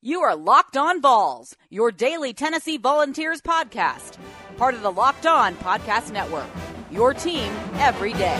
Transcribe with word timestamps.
You 0.00 0.20
are 0.20 0.36
Locked 0.36 0.76
On 0.76 1.02
Vols, 1.02 1.56
your 1.70 1.90
daily 1.90 2.32
Tennessee 2.32 2.76
Volunteers 2.76 3.40
podcast, 3.42 4.16
part 4.56 4.74
of 4.74 4.82
the 4.82 4.92
Locked 4.92 5.26
On 5.26 5.56
Podcast 5.56 6.12
Network. 6.12 6.46
Your 6.88 7.12
team 7.12 7.52
every 7.78 8.12
day. 8.12 8.38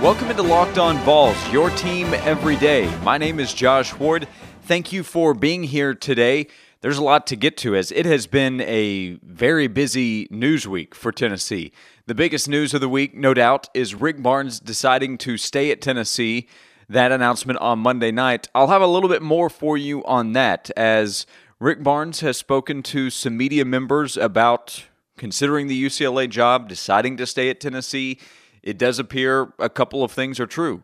Welcome 0.00 0.30
into 0.30 0.42
Locked 0.42 0.78
On 0.78 0.96
Vols, 1.00 1.36
your 1.52 1.68
team 1.68 2.06
every 2.14 2.56
day. 2.56 2.90
My 3.02 3.18
name 3.18 3.38
is 3.38 3.52
Josh 3.52 3.92
Ward. 3.96 4.26
Thank 4.62 4.90
you 4.90 5.02
for 5.02 5.34
being 5.34 5.64
here 5.64 5.92
today. 5.92 6.46
There's 6.80 6.96
a 6.96 7.04
lot 7.04 7.26
to 7.26 7.36
get 7.36 7.58
to 7.58 7.76
as 7.76 7.92
it 7.92 8.06
has 8.06 8.26
been 8.26 8.62
a 8.62 9.18
very 9.22 9.66
busy 9.66 10.28
news 10.30 10.66
week 10.66 10.94
for 10.94 11.12
Tennessee. 11.12 11.72
The 12.06 12.14
biggest 12.14 12.48
news 12.48 12.72
of 12.72 12.80
the 12.80 12.88
week, 12.88 13.14
no 13.14 13.34
doubt, 13.34 13.68
is 13.74 13.94
Rick 13.94 14.22
Barnes 14.22 14.60
deciding 14.60 15.18
to 15.18 15.36
stay 15.36 15.70
at 15.70 15.82
Tennessee 15.82 16.48
that 16.88 17.12
announcement 17.12 17.58
on 17.60 17.78
Monday 17.78 18.10
night. 18.10 18.48
I'll 18.54 18.68
have 18.68 18.82
a 18.82 18.86
little 18.86 19.08
bit 19.08 19.22
more 19.22 19.48
for 19.48 19.76
you 19.76 20.04
on 20.04 20.32
that 20.32 20.70
as 20.76 21.26
Rick 21.60 21.82
Barnes 21.82 22.20
has 22.20 22.36
spoken 22.36 22.82
to 22.84 23.10
some 23.10 23.36
media 23.36 23.64
members 23.64 24.16
about 24.16 24.84
considering 25.16 25.66
the 25.66 25.84
UCLA 25.84 26.28
job, 26.28 26.68
deciding 26.68 27.16
to 27.16 27.26
stay 27.26 27.48
at 27.48 27.60
Tennessee. 27.60 28.18
It 28.62 28.78
does 28.78 28.98
appear 28.98 29.52
a 29.58 29.68
couple 29.68 30.02
of 30.02 30.12
things 30.12 30.40
are 30.40 30.46
true. 30.46 30.82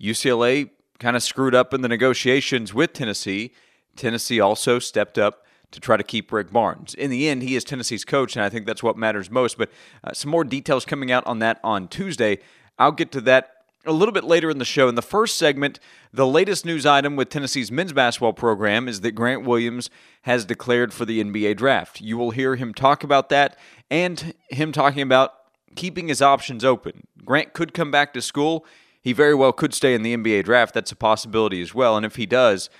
UCLA 0.00 0.70
kind 0.98 1.16
of 1.16 1.22
screwed 1.22 1.54
up 1.54 1.74
in 1.74 1.80
the 1.80 1.88
negotiations 1.88 2.72
with 2.72 2.92
Tennessee. 2.92 3.52
Tennessee 3.96 4.40
also 4.40 4.78
stepped 4.78 5.18
up 5.18 5.44
to 5.72 5.80
try 5.80 5.96
to 5.96 6.04
keep 6.04 6.30
Rick 6.30 6.52
Barnes. 6.52 6.94
In 6.94 7.10
the 7.10 7.28
end, 7.28 7.42
he 7.42 7.56
is 7.56 7.64
Tennessee's 7.64 8.04
coach, 8.04 8.36
and 8.36 8.44
I 8.44 8.48
think 8.48 8.66
that's 8.66 8.82
what 8.82 8.96
matters 8.96 9.30
most. 9.30 9.58
But 9.58 9.70
uh, 10.04 10.12
some 10.12 10.30
more 10.30 10.44
details 10.44 10.84
coming 10.84 11.10
out 11.10 11.26
on 11.26 11.40
that 11.40 11.58
on 11.64 11.88
Tuesday. 11.88 12.38
I'll 12.78 12.92
get 12.92 13.10
to 13.12 13.20
that 13.22 13.51
a 13.84 13.92
little 13.92 14.12
bit 14.12 14.24
later 14.24 14.50
in 14.50 14.58
the 14.58 14.64
show. 14.64 14.88
In 14.88 14.94
the 14.94 15.02
first 15.02 15.36
segment, 15.36 15.80
the 16.12 16.26
latest 16.26 16.64
news 16.64 16.86
item 16.86 17.16
with 17.16 17.28
Tennessee's 17.28 17.72
men's 17.72 17.92
basketball 17.92 18.32
program 18.32 18.88
is 18.88 19.00
that 19.00 19.12
Grant 19.12 19.44
Williams 19.44 19.90
has 20.22 20.44
declared 20.44 20.92
for 20.92 21.04
the 21.04 21.22
NBA 21.22 21.56
draft. 21.56 22.00
You 22.00 22.16
will 22.16 22.30
hear 22.30 22.56
him 22.56 22.72
talk 22.74 23.02
about 23.02 23.28
that 23.30 23.56
and 23.90 24.34
him 24.48 24.72
talking 24.72 25.02
about 25.02 25.32
keeping 25.74 26.08
his 26.08 26.22
options 26.22 26.64
open. 26.64 27.06
Grant 27.24 27.52
could 27.52 27.74
come 27.74 27.90
back 27.90 28.12
to 28.14 28.22
school. 28.22 28.64
He 29.00 29.12
very 29.12 29.34
well 29.34 29.52
could 29.52 29.74
stay 29.74 29.94
in 29.94 30.02
the 30.02 30.16
NBA 30.16 30.44
draft. 30.44 30.74
That's 30.74 30.92
a 30.92 30.96
possibility 30.96 31.60
as 31.60 31.74
well. 31.74 31.96
And 31.96 32.06
if 32.06 32.16
he 32.16 32.26
does, 32.26 32.70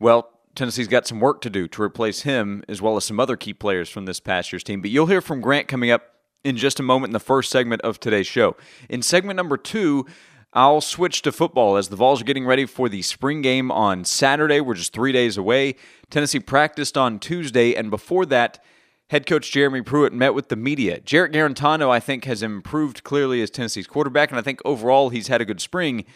well, 0.00 0.30
Tennessee's 0.54 0.88
got 0.88 1.06
some 1.06 1.20
work 1.20 1.40
to 1.42 1.50
do 1.50 1.68
to 1.68 1.82
replace 1.82 2.22
him 2.22 2.64
as 2.68 2.82
well 2.82 2.96
as 2.96 3.04
some 3.04 3.20
other 3.20 3.36
key 3.36 3.54
players 3.54 3.88
from 3.88 4.06
this 4.06 4.18
past 4.18 4.52
year's 4.52 4.64
team. 4.64 4.80
But 4.80 4.90
you'll 4.90 5.06
hear 5.06 5.20
from 5.20 5.40
Grant 5.40 5.68
coming 5.68 5.92
up 5.92 6.14
in 6.42 6.56
just 6.56 6.80
a 6.80 6.82
moment 6.82 7.10
in 7.10 7.12
the 7.12 7.20
first 7.20 7.50
segment 7.50 7.82
of 7.82 8.00
today's 8.00 8.26
show. 8.26 8.56
In 8.88 9.02
segment 9.02 9.36
number 9.36 9.56
two, 9.56 10.06
I'll 10.54 10.80
switch 10.80 11.20
to 11.22 11.32
football 11.32 11.76
as 11.76 11.88
the 11.88 11.96
Vols 11.96 12.22
are 12.22 12.24
getting 12.24 12.46
ready 12.46 12.64
for 12.64 12.88
the 12.88 13.02
spring 13.02 13.42
game 13.42 13.70
on 13.70 14.04
Saturday. 14.04 14.60
We're 14.60 14.74
just 14.74 14.94
three 14.94 15.12
days 15.12 15.36
away. 15.36 15.76
Tennessee 16.10 16.40
practiced 16.40 16.96
on 16.96 17.18
Tuesday, 17.18 17.74
and 17.74 17.90
before 17.90 18.24
that, 18.26 18.62
head 19.10 19.26
coach 19.26 19.52
Jeremy 19.52 19.82
Pruitt 19.82 20.14
met 20.14 20.32
with 20.32 20.48
the 20.48 20.56
media. 20.56 21.00
Jarrett 21.00 21.32
Guarantano, 21.32 21.90
I 21.90 22.00
think, 22.00 22.24
has 22.24 22.42
improved 22.42 23.04
clearly 23.04 23.42
as 23.42 23.50
Tennessee's 23.50 23.86
quarterback, 23.86 24.30
and 24.30 24.38
I 24.38 24.42
think 24.42 24.60
overall 24.64 25.10
he's 25.10 25.28
had 25.28 25.42
a 25.42 25.44
good 25.44 25.60
spring. 25.60 26.06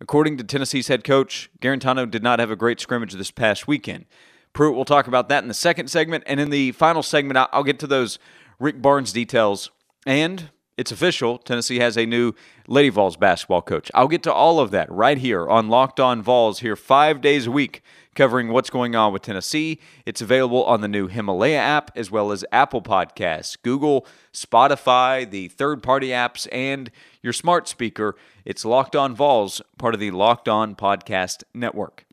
According 0.00 0.36
to 0.36 0.44
Tennessee's 0.44 0.88
head 0.88 1.02
coach, 1.02 1.50
Guarantano 1.60 2.08
did 2.08 2.22
not 2.22 2.38
have 2.38 2.50
a 2.50 2.56
great 2.56 2.80
scrimmage 2.80 3.14
this 3.14 3.32
past 3.32 3.66
weekend. 3.66 4.06
Pruitt 4.52 4.76
will 4.76 4.84
talk 4.84 5.08
about 5.08 5.28
that 5.28 5.42
in 5.42 5.48
the 5.48 5.54
second 5.54 5.88
segment, 5.88 6.22
and 6.28 6.38
in 6.38 6.50
the 6.50 6.70
final 6.72 7.02
segment, 7.02 7.38
I'll 7.52 7.64
get 7.64 7.80
to 7.80 7.86
those 7.88 8.20
Rick 8.60 8.80
Barnes 8.80 9.12
details 9.12 9.70
and 10.06 10.50
it's 10.80 10.90
official. 10.90 11.36
Tennessee 11.36 11.78
has 11.78 11.98
a 11.98 12.06
new 12.06 12.32
Lady 12.66 12.88
Vols 12.88 13.14
basketball 13.14 13.60
coach. 13.60 13.90
I'll 13.92 14.08
get 14.08 14.22
to 14.22 14.32
all 14.32 14.58
of 14.58 14.70
that 14.70 14.90
right 14.90 15.18
here 15.18 15.46
on 15.46 15.68
Locked 15.68 16.00
On 16.00 16.22
Vols 16.22 16.60
here 16.60 16.74
five 16.74 17.20
days 17.20 17.46
a 17.46 17.50
week, 17.50 17.82
covering 18.14 18.48
what's 18.48 18.70
going 18.70 18.96
on 18.96 19.12
with 19.12 19.20
Tennessee. 19.20 19.78
It's 20.06 20.22
available 20.22 20.64
on 20.64 20.80
the 20.80 20.88
new 20.88 21.06
Himalaya 21.06 21.58
app 21.58 21.90
as 21.96 22.10
well 22.10 22.32
as 22.32 22.46
Apple 22.50 22.80
Podcasts, 22.80 23.58
Google, 23.62 24.06
Spotify, 24.32 25.30
the 25.30 25.48
third 25.48 25.82
party 25.82 26.08
apps, 26.08 26.48
and 26.50 26.90
your 27.20 27.34
smart 27.34 27.68
speaker. 27.68 28.16
It's 28.46 28.64
Locked 28.64 28.96
On 28.96 29.14
Vols, 29.14 29.60
part 29.76 29.92
of 29.92 30.00
the 30.00 30.12
Locked 30.12 30.48
On 30.48 30.74
Podcast 30.74 31.42
Network. 31.52 32.06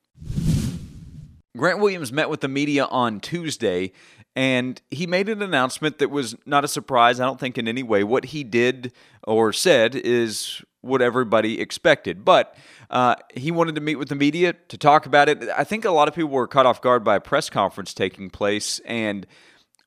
Grant 1.55 1.79
Williams 1.79 2.11
met 2.11 2.29
with 2.29 2.41
the 2.41 2.47
media 2.47 2.85
on 2.85 3.19
Tuesday 3.21 3.93
and 4.37 4.79
he 4.91 5.07
made 5.07 5.29
an 5.29 5.41
announcement 5.41 5.97
that 5.97 6.11
was 6.11 6.35
not 6.45 6.63
a 6.63 6.67
surprise, 6.67 7.19
I 7.19 7.25
don't 7.25 7.39
think, 7.39 7.57
in 7.57 7.67
any 7.67 7.81
way. 7.81 8.03
What 8.03 8.25
he 8.25 8.43
did 8.43 8.93
or 9.23 9.51
said 9.51 9.95
is 9.95 10.61
what 10.81 11.01
everybody 11.01 11.59
expected. 11.59 12.23
But 12.23 12.55
uh, 12.91 13.15
he 13.33 13.49
wanted 13.49 13.73
to 13.73 13.81
meet 13.81 13.95
with 13.95 14.09
the 14.09 14.15
media 14.15 14.53
to 14.53 14.77
talk 14.77 15.07
about 15.07 15.27
it. 15.27 15.41
I 15.57 15.63
think 15.63 15.85
a 15.85 15.89
lot 15.89 16.07
of 16.07 16.13
people 16.13 16.29
were 16.29 16.45
caught 16.45 16.67
off 16.67 16.83
guard 16.83 17.03
by 17.03 17.15
a 17.15 17.19
press 17.19 17.49
conference 17.49 17.95
taking 17.95 18.29
place. 18.29 18.79
And 18.85 19.25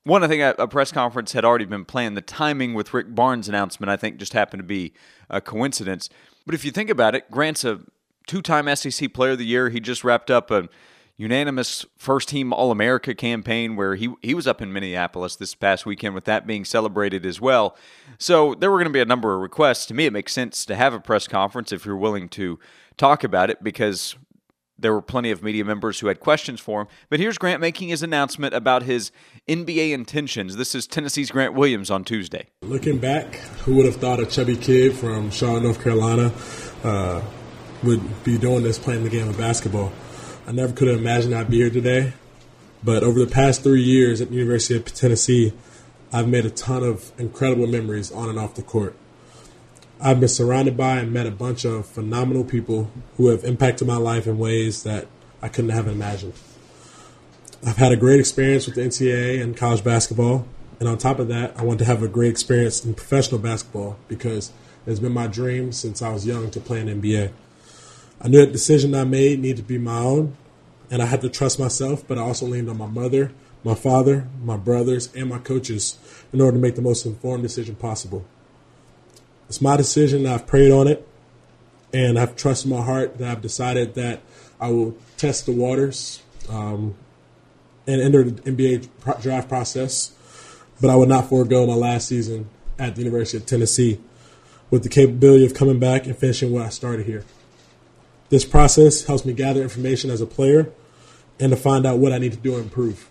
one, 0.03 0.21
I 0.21 0.27
think 0.27 0.41
a, 0.41 0.61
a 0.61 0.67
press 0.67 0.91
conference 0.91 1.31
had 1.31 1.45
already 1.45 1.63
been 1.63 1.85
planned. 1.85 2.17
The 2.17 2.21
timing 2.21 2.73
with 2.73 2.93
Rick 2.93 3.15
Barnes' 3.15 3.47
announcement, 3.47 3.89
I 3.89 3.95
think, 3.95 4.17
just 4.17 4.33
happened 4.33 4.59
to 4.59 4.67
be 4.67 4.91
a 5.29 5.39
coincidence. 5.39 6.09
But 6.45 6.55
if 6.55 6.65
you 6.65 6.71
think 6.71 6.89
about 6.89 7.15
it, 7.15 7.31
Grant's 7.31 7.63
a 7.63 7.79
two 8.27 8.41
time 8.41 8.75
SEC 8.75 9.13
Player 9.13 9.31
of 9.31 9.37
the 9.37 9.45
Year. 9.45 9.69
He 9.69 9.79
just 9.79 10.03
wrapped 10.03 10.29
up 10.29 10.51
a 10.51 10.67
unanimous 11.21 11.85
first 11.97 12.29
team 12.29 12.51
All 12.51 12.71
America 12.71 13.13
campaign 13.13 13.75
where 13.75 13.93
he, 13.95 14.11
he 14.23 14.33
was 14.33 14.47
up 14.47 14.59
in 14.59 14.73
Minneapolis 14.73 15.35
this 15.35 15.53
past 15.53 15.85
weekend 15.85 16.15
with 16.15 16.25
that 16.25 16.47
being 16.47 16.65
celebrated 16.65 17.25
as 17.27 17.39
well. 17.39 17.77
So 18.17 18.55
there 18.55 18.71
were 18.71 18.77
going 18.77 18.87
to 18.87 18.93
be 18.93 19.01
a 19.01 19.05
number 19.05 19.35
of 19.35 19.41
requests. 19.41 19.85
To 19.87 19.93
me, 19.93 20.07
it 20.07 20.13
makes 20.13 20.33
sense 20.33 20.65
to 20.65 20.75
have 20.75 20.93
a 20.93 20.99
press 20.99 21.27
conference 21.27 21.71
if 21.71 21.85
you're 21.85 21.95
willing 21.95 22.27
to 22.29 22.59
talk 22.97 23.23
about 23.23 23.51
it 23.51 23.63
because 23.63 24.15
there 24.79 24.93
were 24.93 25.01
plenty 25.01 25.29
of 25.29 25.43
media 25.43 25.63
members 25.63 25.99
who 25.99 26.07
had 26.07 26.19
questions 26.19 26.59
for 26.59 26.81
him. 26.81 26.87
But 27.09 27.19
here's 27.19 27.37
Grant 27.37 27.61
making 27.61 27.89
his 27.89 28.01
announcement 28.01 28.55
about 28.55 28.81
his 28.81 29.11
NBA 29.47 29.91
intentions. 29.91 30.55
This 30.55 30.73
is 30.73 30.87
Tennessee's 30.87 31.29
Grant 31.29 31.53
Williams 31.53 31.91
on 31.91 32.03
Tuesday. 32.03 32.47
Looking 32.63 32.97
back, 32.97 33.35
who 33.65 33.75
would 33.75 33.85
have 33.85 33.97
thought 33.97 34.19
a 34.19 34.25
chubby 34.25 34.57
kid 34.57 34.95
from 34.95 35.29
Charlotte, 35.29 35.61
North 35.61 35.83
Carolina, 35.83 36.33
uh, 36.83 37.21
would 37.83 38.23
be 38.23 38.39
doing 38.39 38.63
this, 38.63 38.79
playing 38.79 39.03
the 39.03 39.09
game 39.09 39.29
of 39.29 39.37
basketball? 39.37 39.91
I 40.47 40.51
never 40.51 40.73
could 40.73 40.87
have 40.87 40.97
imagined 40.97 41.35
I'd 41.35 41.49
be 41.49 41.57
here 41.57 41.69
today. 41.69 42.13
But 42.83 43.03
over 43.03 43.19
the 43.19 43.31
past 43.31 43.63
three 43.63 43.83
years 43.83 44.21
at 44.21 44.29
the 44.29 44.35
University 44.35 44.75
of 44.75 44.85
Tennessee, 44.85 45.53
I've 46.11 46.27
made 46.27 46.45
a 46.45 46.49
ton 46.49 46.83
of 46.83 47.11
incredible 47.19 47.67
memories 47.67 48.11
on 48.11 48.27
and 48.27 48.39
off 48.39 48.55
the 48.55 48.63
court. 48.63 48.95
I've 49.99 50.19
been 50.19 50.29
surrounded 50.29 50.75
by 50.75 50.97
and 50.97 51.13
met 51.13 51.27
a 51.27 51.31
bunch 51.31 51.63
of 51.63 51.85
phenomenal 51.85 52.43
people 52.43 52.89
who 53.17 53.27
have 53.27 53.43
impacted 53.43 53.87
my 53.87 53.97
life 53.97 54.25
in 54.25 54.39
ways 54.39 54.81
that 54.81 55.07
I 55.43 55.47
couldn't 55.47 55.69
have 55.71 55.87
imagined. 55.87 56.33
I've 57.65 57.77
had 57.77 57.91
a 57.91 57.95
great 57.95 58.19
experience 58.19 58.65
with 58.65 58.75
the 58.75 58.81
NCAA 58.81 59.41
and 59.41 59.55
college 59.55 59.83
basketball. 59.83 60.47
And 60.79 60.89
on 60.89 60.97
top 60.97 61.19
of 61.19 61.27
that, 61.27 61.53
I 61.55 61.63
want 61.63 61.77
to 61.79 61.85
have 61.85 62.01
a 62.01 62.07
great 62.07 62.31
experience 62.31 62.83
in 62.83 62.95
professional 62.95 63.39
basketball 63.39 63.97
because 64.07 64.51
it's 64.87 64.99
been 64.99 65.11
my 65.11 65.27
dream 65.27 65.71
since 65.71 66.01
I 66.01 66.09
was 66.09 66.25
young 66.25 66.49
to 66.49 66.59
play 66.59 66.79
in 66.79 66.87
NBA. 66.87 67.31
I 68.23 68.27
knew 68.27 68.39
that 68.39 68.51
decision 68.51 68.93
I 68.93 69.03
made 69.03 69.39
needed 69.39 69.57
to 69.57 69.63
be 69.63 69.79
my 69.79 69.97
own, 69.97 70.37
and 70.91 71.01
I 71.01 71.05
had 71.05 71.21
to 71.21 71.29
trust 71.29 71.57
myself, 71.59 72.07
but 72.07 72.19
I 72.19 72.21
also 72.21 72.45
leaned 72.45 72.69
on 72.69 72.77
my 72.77 72.85
mother, 72.85 73.31
my 73.63 73.73
father, 73.73 74.27
my 74.43 74.57
brothers, 74.57 75.13
and 75.15 75.29
my 75.29 75.39
coaches 75.39 75.97
in 76.31 76.39
order 76.39 76.55
to 76.57 76.61
make 76.61 76.75
the 76.75 76.83
most 76.83 77.05
informed 77.05 77.41
decision 77.41 77.75
possible. 77.75 78.23
It's 79.49 79.59
my 79.59 79.75
decision, 79.75 80.27
I've 80.27 80.45
prayed 80.45 80.71
on 80.71 80.87
it, 80.87 81.07
and 81.91 82.19
I've 82.19 82.35
trusted 82.35 82.69
my 82.69 82.81
heart 82.81 83.17
that 83.17 83.27
I've 83.27 83.41
decided 83.41 83.95
that 83.95 84.21
I 84.59 84.69
will 84.69 84.95
test 85.17 85.47
the 85.47 85.51
waters 85.51 86.21
um, 86.47 86.95
and 87.87 88.01
enter 88.01 88.23
the 88.23 88.39
NBA 88.43 89.21
draft 89.21 89.49
process, 89.49 90.11
but 90.79 90.91
I 90.91 90.95
would 90.95 91.09
not 91.09 91.27
forego 91.27 91.65
my 91.65 91.73
last 91.73 92.09
season 92.09 92.49
at 92.77 92.95
the 92.95 93.01
University 93.01 93.37
of 93.37 93.47
Tennessee 93.47 93.99
with 94.69 94.83
the 94.83 94.89
capability 94.89 95.43
of 95.43 95.55
coming 95.55 95.79
back 95.79 96.05
and 96.05 96.15
finishing 96.15 96.51
what 96.51 96.61
I 96.61 96.69
started 96.69 97.07
here. 97.07 97.25
This 98.31 98.45
process 98.45 99.03
helps 99.03 99.25
me 99.25 99.33
gather 99.33 99.61
information 99.61 100.09
as 100.09 100.21
a 100.21 100.25
player 100.25 100.71
and 101.37 101.51
to 101.51 101.57
find 101.57 101.85
out 101.85 101.99
what 101.99 102.13
I 102.13 102.17
need 102.17 102.31
to 102.31 102.37
do 102.37 102.51
to 102.51 102.59
improve. 102.59 103.09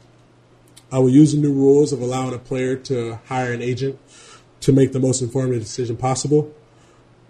I 0.91 0.99
will 0.99 1.11
use 1.11 1.33
the 1.33 1.39
new 1.39 1.53
rules 1.53 1.93
of 1.93 2.01
allowing 2.01 2.33
a 2.33 2.39
player 2.39 2.75
to 2.75 3.21
hire 3.27 3.53
an 3.53 3.61
agent 3.61 3.99
to 4.63 4.73
make 4.73 4.93
the 4.93 4.99
most 4.99 5.21
informed 5.21 5.53
decision 5.53 5.99
possible. 5.99 6.51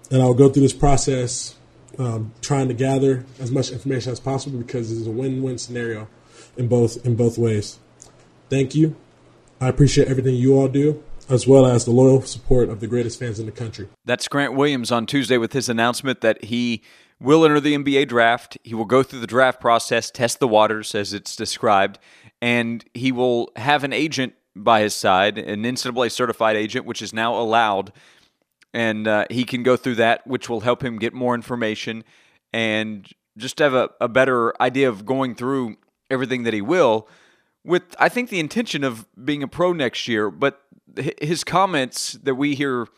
And 0.09 0.23
I'll 0.23 0.35
go 0.35 0.49
through 0.49 0.63
this 0.63 0.73
process 0.73 1.57
um, 1.99 2.33
trying 2.41 2.69
to 2.69 2.75
gather 2.75 3.27
as 3.41 3.51
much 3.51 3.73
information 3.73 4.13
as 4.13 4.21
possible 4.21 4.59
because 4.59 4.93
it's 4.97 5.09
a 5.09 5.11
win-win 5.11 5.59
scenario 5.59 6.07
in 6.57 6.69
both 6.69 7.05
in 7.05 7.17
both 7.17 7.39
ways. 7.39 7.81
Thank 8.49 8.77
you. 8.77 8.95
I 9.61 9.69
appreciate 9.69 10.07
everything 10.07 10.37
you 10.37 10.55
all 10.55 10.69
do, 10.69 11.03
as 11.29 11.45
well 11.45 11.67
as 11.67 11.87
the 11.87 11.91
loyal 11.91 12.23
support 12.23 12.69
of 12.69 12.79
the 12.79 12.87
greatest 12.87 13.19
fans 13.19 13.41
in 13.41 13.47
the 13.47 13.53
country. 13.53 13.89
That's 14.05 14.29
Grant 14.29 14.55
Williams 14.55 14.93
on 14.93 15.07
Tuesday 15.07 15.39
with 15.39 15.53
his 15.53 15.69
announcement 15.69 16.21
that 16.21 16.45
he 16.45 16.83
will 17.21 17.45
enter 17.45 17.61
the 17.61 17.75
NBA 17.77 18.09
draft. 18.09 18.57
He 18.65 18.75
will 18.75 18.87
go 18.87 19.03
through 19.03 19.21
the 19.21 19.27
draft 19.27 19.61
process, 19.61 20.11
test 20.11 20.41
the 20.41 20.49
waters 20.49 20.95
as 20.95 21.13
it's 21.13 21.37
described, 21.37 21.99
and 22.41 22.85
he 22.95 23.13
will 23.13 23.51
have 23.57 23.85
an 23.85 23.93
agent 23.93 24.35
by 24.57 24.81
his 24.81 24.95
side, 24.95 25.39
an 25.39 25.63
NCAA 25.63 26.11
certified 26.11 26.57
agent, 26.57 26.87
which 26.87 27.03
is 27.03 27.13
now 27.13 27.39
allowed. 27.39 27.93
And 28.73 29.07
uh, 29.07 29.27
he 29.31 29.45
can 29.45 29.63
go 29.63 29.77
through 29.77 29.97
that, 29.97 30.27
which 30.27 30.49
will 30.49 30.61
help 30.61 30.83
him 30.83 30.99
get 30.99 31.13
more 31.13 31.35
information 31.35 32.05
and 32.53 33.09
just 33.37 33.59
have 33.59 33.75
a, 33.75 33.91
a 34.01 34.09
better 34.09 34.61
idea 34.61 34.89
of 34.89 35.05
going 35.05 35.35
through 35.35 35.77
everything 36.11 36.45
that 36.45 36.55
he 36.55 36.61
will, 36.61 37.09
with 37.65 37.83
I 37.99 38.09
think 38.09 38.31
the 38.31 38.41
intention 38.41 38.83
of 38.83 39.07
being 39.23 39.43
a 39.43 39.49
pro 39.49 39.73
next 39.73 40.09
year. 40.09 40.31
But 40.31 40.61
his 41.21 41.45
comments 41.45 42.13
that 42.23 42.35
we 42.35 42.55
hear 42.55 42.89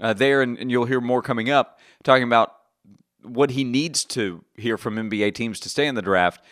uh, 0.00 0.12
there, 0.12 0.42
and, 0.42 0.58
and 0.58 0.70
you'll 0.70 0.86
hear 0.86 1.00
more 1.00 1.22
coming 1.22 1.50
up, 1.50 1.78
talking 2.02 2.24
about 2.24 2.54
what 3.22 3.50
he 3.50 3.64
needs 3.64 4.04
to 4.06 4.44
hear 4.56 4.76
from 4.76 4.96
NBA 4.96 5.34
teams 5.34 5.60
to 5.60 5.68
stay 5.68 5.86
in 5.86 5.94
the 5.94 6.02
draft. 6.02 6.42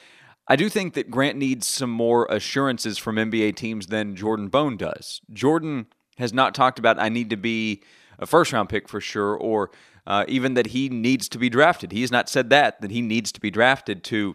I 0.49 0.57
do 0.57 0.69
think 0.69 0.95
that 0.95 1.11
Grant 1.11 1.39
needs 1.39 1.67
some 1.67 1.91
more 1.91 2.27
assurances 2.31 2.99
from 2.99 3.17
NBA 3.17 3.57
teams 3.57 3.87
than 3.87 4.17
Jordan 4.17 4.49
Bone 4.49 4.77
does. 4.77 5.21
Jordan 5.33 5.87
has 6.19 6.33
not 6.33 6.55
talked 6.55 6.79
about 6.79 6.99
I 6.99 7.09
need 7.09 7.31
to 7.31 7.37
be 7.37 7.83
a 8.19 8.27
first 8.27 8.53
round 8.53 8.69
pick 8.69 8.89
for 8.89 9.01
sure, 9.01 9.37
or 9.37 9.71
uh, 10.07 10.25
even 10.29 10.55
that 10.55 10.69
he 10.69 10.89
needs 10.89 11.29
to 11.31 11.39
be 11.39 11.49
drafted. 11.49 11.93
He 11.93 12.01
has 12.01 12.11
not 12.11 12.29
said 12.29 12.51
that 12.51 12.81
that 12.81 12.91
he 12.91 13.01
needs 13.01 13.33
to 13.33 13.41
be 13.41 13.51
drafted 13.51 14.03
to 14.05 14.35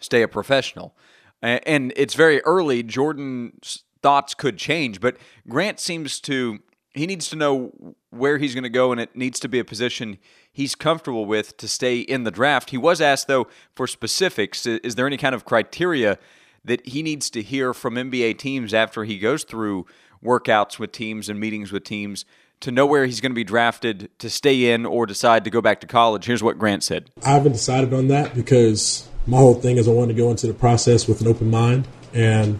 stay 0.00 0.22
a 0.22 0.28
professional. 0.28 0.96
And 1.42 1.94
it's 1.96 2.12
very 2.12 2.42
early. 2.42 2.82
Jordan's 2.82 3.84
thoughts 4.02 4.34
could 4.34 4.58
change, 4.58 5.00
but 5.00 5.16
Grant 5.48 5.80
seems 5.80 6.20
to 6.20 6.58
he 6.92 7.06
needs 7.06 7.28
to 7.30 7.36
know 7.36 7.94
where 8.10 8.36
he's 8.36 8.54
going 8.54 8.64
to 8.64 8.68
go, 8.68 8.90
and 8.92 9.00
it 9.00 9.14
needs 9.14 9.38
to 9.40 9.48
be 9.48 9.58
a 9.58 9.64
position 9.64 10.18
he's 10.52 10.74
comfortable 10.74 11.26
with 11.26 11.56
to 11.58 11.68
stay 11.68 12.00
in 12.00 12.24
the 12.24 12.30
draft. 12.30 12.70
He 12.70 12.78
was 12.78 13.00
asked, 13.00 13.26
though, 13.26 13.46
for 13.74 13.86
specifics. 13.86 14.66
Is 14.66 14.94
there 14.94 15.06
any 15.06 15.16
kind 15.16 15.34
of 15.34 15.44
criteria 15.44 16.18
that 16.64 16.86
he 16.86 17.02
needs 17.02 17.30
to 17.30 17.42
hear 17.42 17.72
from 17.72 17.94
NBA 17.94 18.38
teams 18.38 18.74
after 18.74 19.04
he 19.04 19.18
goes 19.18 19.44
through 19.44 19.86
workouts 20.22 20.78
with 20.78 20.92
teams 20.92 21.28
and 21.28 21.40
meetings 21.40 21.72
with 21.72 21.84
teams 21.84 22.24
to 22.60 22.70
know 22.70 22.84
where 22.84 23.06
he's 23.06 23.20
going 23.20 23.32
to 23.32 23.36
be 23.36 23.44
drafted 23.44 24.10
to 24.18 24.28
stay 24.28 24.70
in 24.70 24.84
or 24.84 25.06
decide 25.06 25.44
to 25.44 25.50
go 25.50 25.62
back 25.62 25.80
to 25.80 25.86
college? 25.86 26.26
Here's 26.26 26.42
what 26.42 26.58
Grant 26.58 26.82
said 26.82 27.10
I 27.24 27.30
haven't 27.30 27.52
decided 27.52 27.94
on 27.94 28.08
that 28.08 28.34
because 28.34 29.08
my 29.26 29.38
whole 29.38 29.54
thing 29.54 29.78
is 29.78 29.88
I 29.88 29.92
want 29.92 30.08
to 30.08 30.14
go 30.14 30.30
into 30.30 30.46
the 30.46 30.54
process 30.54 31.08
with 31.08 31.20
an 31.20 31.28
open 31.28 31.50
mind 31.50 31.88
and 32.12 32.58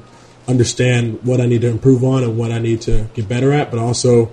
understand 0.49 1.23
what 1.23 1.41
I 1.41 1.47
need 1.47 1.61
to 1.61 1.69
improve 1.69 2.03
on 2.03 2.23
and 2.25 2.39
what 2.39 2.51
I 2.51 2.59
need 2.59 2.81
to 2.83 3.09
get 3.15 3.29
better 3.29 3.53
at, 3.53 3.71
but 3.71 3.79
also 3.79 4.31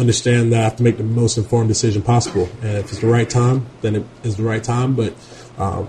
understand 0.00 0.52
that 0.52 0.60
I 0.60 0.62
have 0.64 0.76
to 0.76 0.82
make 0.82 0.96
the 0.96 1.04
most 1.04 1.36
informed 1.36 1.68
decision 1.68 2.02
possible. 2.02 2.48
And 2.62 2.78
if 2.78 2.90
it's 2.90 3.00
the 3.00 3.06
right 3.06 3.28
time, 3.28 3.66
then 3.82 3.94
it 3.96 4.04
is 4.24 4.36
the 4.36 4.42
right 4.42 4.64
time. 4.64 4.94
But 4.94 5.14
um, 5.58 5.88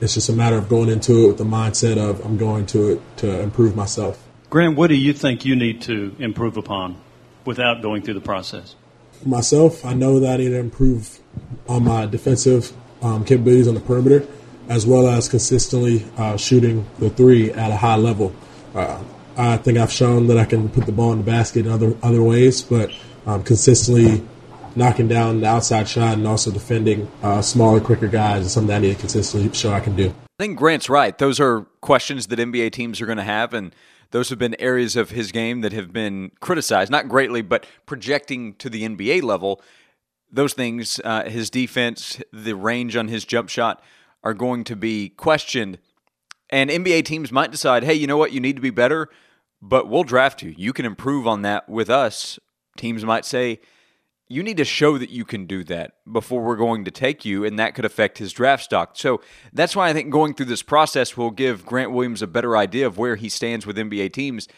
it's 0.00 0.14
just 0.14 0.28
a 0.28 0.32
matter 0.32 0.56
of 0.56 0.68
going 0.68 0.88
into 0.88 1.24
it 1.24 1.28
with 1.28 1.38
the 1.38 1.44
mindset 1.44 1.96
of 1.96 2.24
I'm 2.24 2.36
going 2.36 2.66
to 2.66 2.92
it 2.92 3.16
to 3.18 3.40
improve 3.40 3.76
myself. 3.76 4.22
Grant, 4.50 4.76
what 4.76 4.88
do 4.88 4.94
you 4.94 5.12
think 5.12 5.44
you 5.44 5.56
need 5.56 5.82
to 5.82 6.14
improve 6.18 6.56
upon 6.56 7.00
without 7.44 7.82
going 7.82 8.02
through 8.02 8.14
the 8.14 8.20
process? 8.20 8.74
For 9.12 9.28
myself, 9.28 9.84
I 9.84 9.94
know 9.94 10.20
that 10.20 10.34
I 10.34 10.36
need 10.38 10.50
to 10.50 10.58
improve 10.58 11.18
on 11.68 11.84
my 11.84 12.06
defensive 12.06 12.72
um, 13.02 13.24
capabilities 13.24 13.68
on 13.68 13.74
the 13.74 13.80
perimeter, 13.80 14.26
as 14.68 14.86
well 14.86 15.08
as 15.08 15.28
consistently 15.28 16.06
uh, 16.16 16.36
shooting 16.36 16.86
the 16.98 17.10
three 17.10 17.52
at 17.52 17.70
a 17.70 17.76
high 17.76 17.96
level. 17.96 18.34
Uh, 18.74 19.02
I 19.36 19.56
think 19.56 19.78
I've 19.78 19.92
shown 19.92 20.26
that 20.28 20.38
I 20.38 20.44
can 20.44 20.68
put 20.68 20.86
the 20.86 20.92
ball 20.92 21.12
in 21.12 21.18
the 21.18 21.24
basket 21.24 21.66
in 21.66 21.72
other 21.72 21.96
other 22.02 22.22
ways, 22.22 22.62
but 22.62 22.90
um, 23.26 23.42
consistently 23.42 24.22
knocking 24.76 25.08
down 25.08 25.40
the 25.40 25.46
outside 25.46 25.88
shot 25.88 26.14
and 26.14 26.26
also 26.26 26.50
defending 26.50 27.10
uh, 27.22 27.40
smaller, 27.40 27.80
quicker 27.80 28.08
guys 28.08 28.46
is 28.46 28.52
something 28.52 28.68
that 28.68 28.76
I 28.76 28.78
need 28.80 28.94
to 28.94 29.00
consistently 29.00 29.52
show 29.52 29.72
I 29.72 29.80
can 29.80 29.96
do. 29.96 30.10
I 30.10 30.42
think 30.42 30.58
Grant's 30.58 30.88
right. 30.88 31.16
Those 31.16 31.38
are 31.38 31.62
questions 31.80 32.26
that 32.28 32.38
NBA 32.38 32.72
teams 32.72 33.00
are 33.00 33.06
going 33.06 33.18
to 33.18 33.24
have, 33.24 33.54
and 33.54 33.74
those 34.10 34.30
have 34.30 34.38
been 34.38 34.56
areas 34.58 34.96
of 34.96 35.10
his 35.10 35.32
game 35.32 35.60
that 35.60 35.72
have 35.72 35.92
been 35.92 36.32
criticized, 36.40 36.90
not 36.90 37.08
greatly, 37.08 37.42
but 37.42 37.66
projecting 37.86 38.54
to 38.54 38.68
the 38.68 38.82
NBA 38.82 39.22
level. 39.22 39.62
Those 40.30 40.52
things, 40.52 41.00
uh, 41.04 41.28
his 41.28 41.50
defense, 41.50 42.20
the 42.32 42.54
range 42.54 42.96
on 42.96 43.08
his 43.08 43.24
jump 43.24 43.48
shot, 43.48 43.82
are 44.24 44.34
going 44.34 44.64
to 44.64 44.76
be 44.76 45.10
questioned. 45.10 45.78
And 46.54 46.70
NBA 46.70 47.04
teams 47.04 47.32
might 47.32 47.50
decide, 47.50 47.84
hey, 47.84 47.94
you 47.94 48.06
know 48.06 48.16
what, 48.16 48.32
you 48.32 48.40
need 48.40 48.56
to 48.56 48.62
be 48.62 48.70
better 48.70 49.10
but 49.64 49.88
we'll 49.88 50.04
draft 50.04 50.42
you. 50.42 50.54
You 50.58 50.74
can 50.74 50.84
improve 50.84 51.26
on 51.26 51.40
that 51.42 51.68
with 51.68 51.88
us. 51.88 52.38
Teams 52.76 53.02
might 53.02 53.24
say, 53.24 53.60
you 54.28 54.42
need 54.42 54.58
to 54.58 54.64
show 54.64 54.98
that 54.98 55.08
you 55.08 55.24
can 55.24 55.46
do 55.46 55.64
that 55.64 55.92
before 56.10 56.42
we're 56.42 56.56
going 56.56 56.84
to 56.84 56.90
take 56.90 57.24
you, 57.24 57.44
and 57.44 57.58
that 57.58 57.74
could 57.74 57.84
affect 57.86 58.18
his 58.18 58.32
draft 58.32 58.64
stock. 58.64 58.92
So 58.94 59.22
that's 59.54 59.74
why 59.74 59.88
I 59.88 59.94
think 59.94 60.10
going 60.10 60.34
through 60.34 60.46
this 60.46 60.62
process 60.62 61.16
will 61.16 61.30
give 61.30 61.64
Grant 61.64 61.92
Williams 61.92 62.20
a 62.20 62.26
better 62.26 62.56
idea 62.58 62.86
of 62.86 62.98
where 62.98 63.16
he 63.16 63.30
stands 63.30 63.66
with 63.66 63.78
NBA 63.78 64.12
teams. 64.12 64.48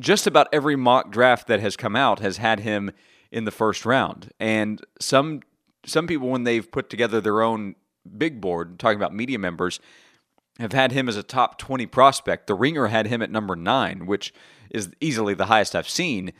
Just 0.00 0.26
about 0.26 0.48
every 0.52 0.74
mock 0.74 1.12
draft 1.12 1.46
that 1.46 1.60
has 1.60 1.76
come 1.76 1.94
out 1.94 2.18
has 2.18 2.38
had 2.38 2.60
him 2.60 2.90
in 3.30 3.44
the 3.44 3.52
first 3.52 3.86
round. 3.86 4.32
And 4.40 4.84
some 5.00 5.42
some 5.86 6.06
people 6.06 6.28
when 6.28 6.44
they've 6.44 6.70
put 6.70 6.88
together 6.90 7.20
their 7.20 7.42
own 7.42 7.76
big 8.16 8.40
board, 8.40 8.78
talking 8.78 8.96
about 8.96 9.14
media 9.14 9.38
members, 9.38 9.80
have 10.58 10.72
had 10.72 10.92
him 10.92 11.08
as 11.08 11.16
a 11.16 11.22
top 11.22 11.58
20 11.58 11.86
prospect. 11.86 12.46
The 12.46 12.54
Ringer 12.54 12.86
had 12.88 13.06
him 13.06 13.22
at 13.22 13.30
number 13.30 13.56
nine, 13.56 14.06
which 14.06 14.32
is 14.70 14.90
easily 15.00 15.34
the 15.34 15.46
highest 15.46 15.74
I've 15.74 15.88
seen. 15.88 16.32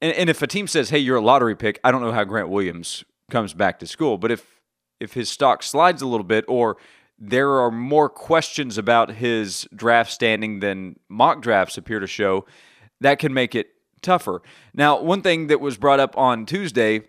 And, 0.00 0.14
and, 0.14 0.30
if 0.30 0.42
a 0.42 0.46
team 0.46 0.66
says, 0.66 0.90
"Hey, 0.90 0.98
you're 0.98 1.16
a 1.16 1.20
lottery 1.20 1.56
pick," 1.56 1.80
I 1.82 1.90
don't 1.90 2.02
know 2.02 2.12
how 2.12 2.24
Grant 2.24 2.48
Williams 2.48 3.04
comes 3.30 3.52
back 3.52 3.78
to 3.80 3.86
school. 3.86 4.16
But 4.16 4.30
if 4.30 4.60
if 5.00 5.14
his 5.14 5.28
stock 5.28 5.62
slides 5.62 6.02
a 6.02 6.06
little 6.06 6.24
bit, 6.24 6.44
or 6.48 6.76
there 7.18 7.50
are 7.58 7.70
more 7.70 8.08
questions 8.08 8.78
about 8.78 9.10
his 9.12 9.66
draft 9.74 10.12
standing 10.12 10.60
than 10.60 10.98
mock 11.08 11.42
drafts 11.42 11.76
appear 11.76 11.98
to 12.00 12.06
show, 12.06 12.46
that 13.00 13.18
can 13.18 13.34
make 13.34 13.54
it 13.54 13.68
tougher. 14.02 14.40
Now, 14.72 15.00
one 15.00 15.22
thing 15.22 15.48
that 15.48 15.60
was 15.60 15.76
brought 15.76 16.00
up 16.00 16.16
on 16.16 16.46
Tuesday 16.46 17.02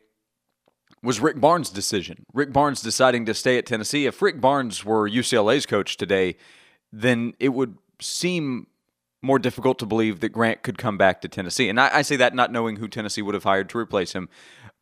was 1.02 1.20
Rick 1.20 1.40
Barnes' 1.40 1.70
decision. 1.70 2.26
Rick 2.34 2.52
Barnes 2.52 2.82
deciding 2.82 3.26
to 3.26 3.34
stay 3.34 3.58
at 3.58 3.66
Tennessee. 3.66 4.06
If 4.06 4.22
Rick 4.22 4.42
Barnes 4.42 4.84
were 4.84 5.10
UCLA's 5.10 5.66
coach 5.66 5.98
today, 5.98 6.36
then 6.92 7.34
it 7.40 7.50
would 7.50 7.78
seem 8.02 8.68
more 9.22 9.40
difficult 9.40 9.80
to 9.80 9.86
believe 9.86 10.20
that 10.22 10.30
Grant 10.30 10.64
could 10.64 10.78
come 10.78 10.98
back 10.98 11.22
to 11.22 11.28
Tennessee. 11.28 11.70
And 11.70 11.80
I, 11.80 11.98
I, 11.98 12.02
say 12.04 12.16
that 12.16 12.34
not 12.34 12.52
knowing 12.52 12.78
who 12.78 12.88
Tennessee 12.88 13.22
would 13.22 13.34
have 13.34 13.44
hired 13.44 13.70
to 13.70 13.78
replace 13.78 14.14
him. 14.14 14.30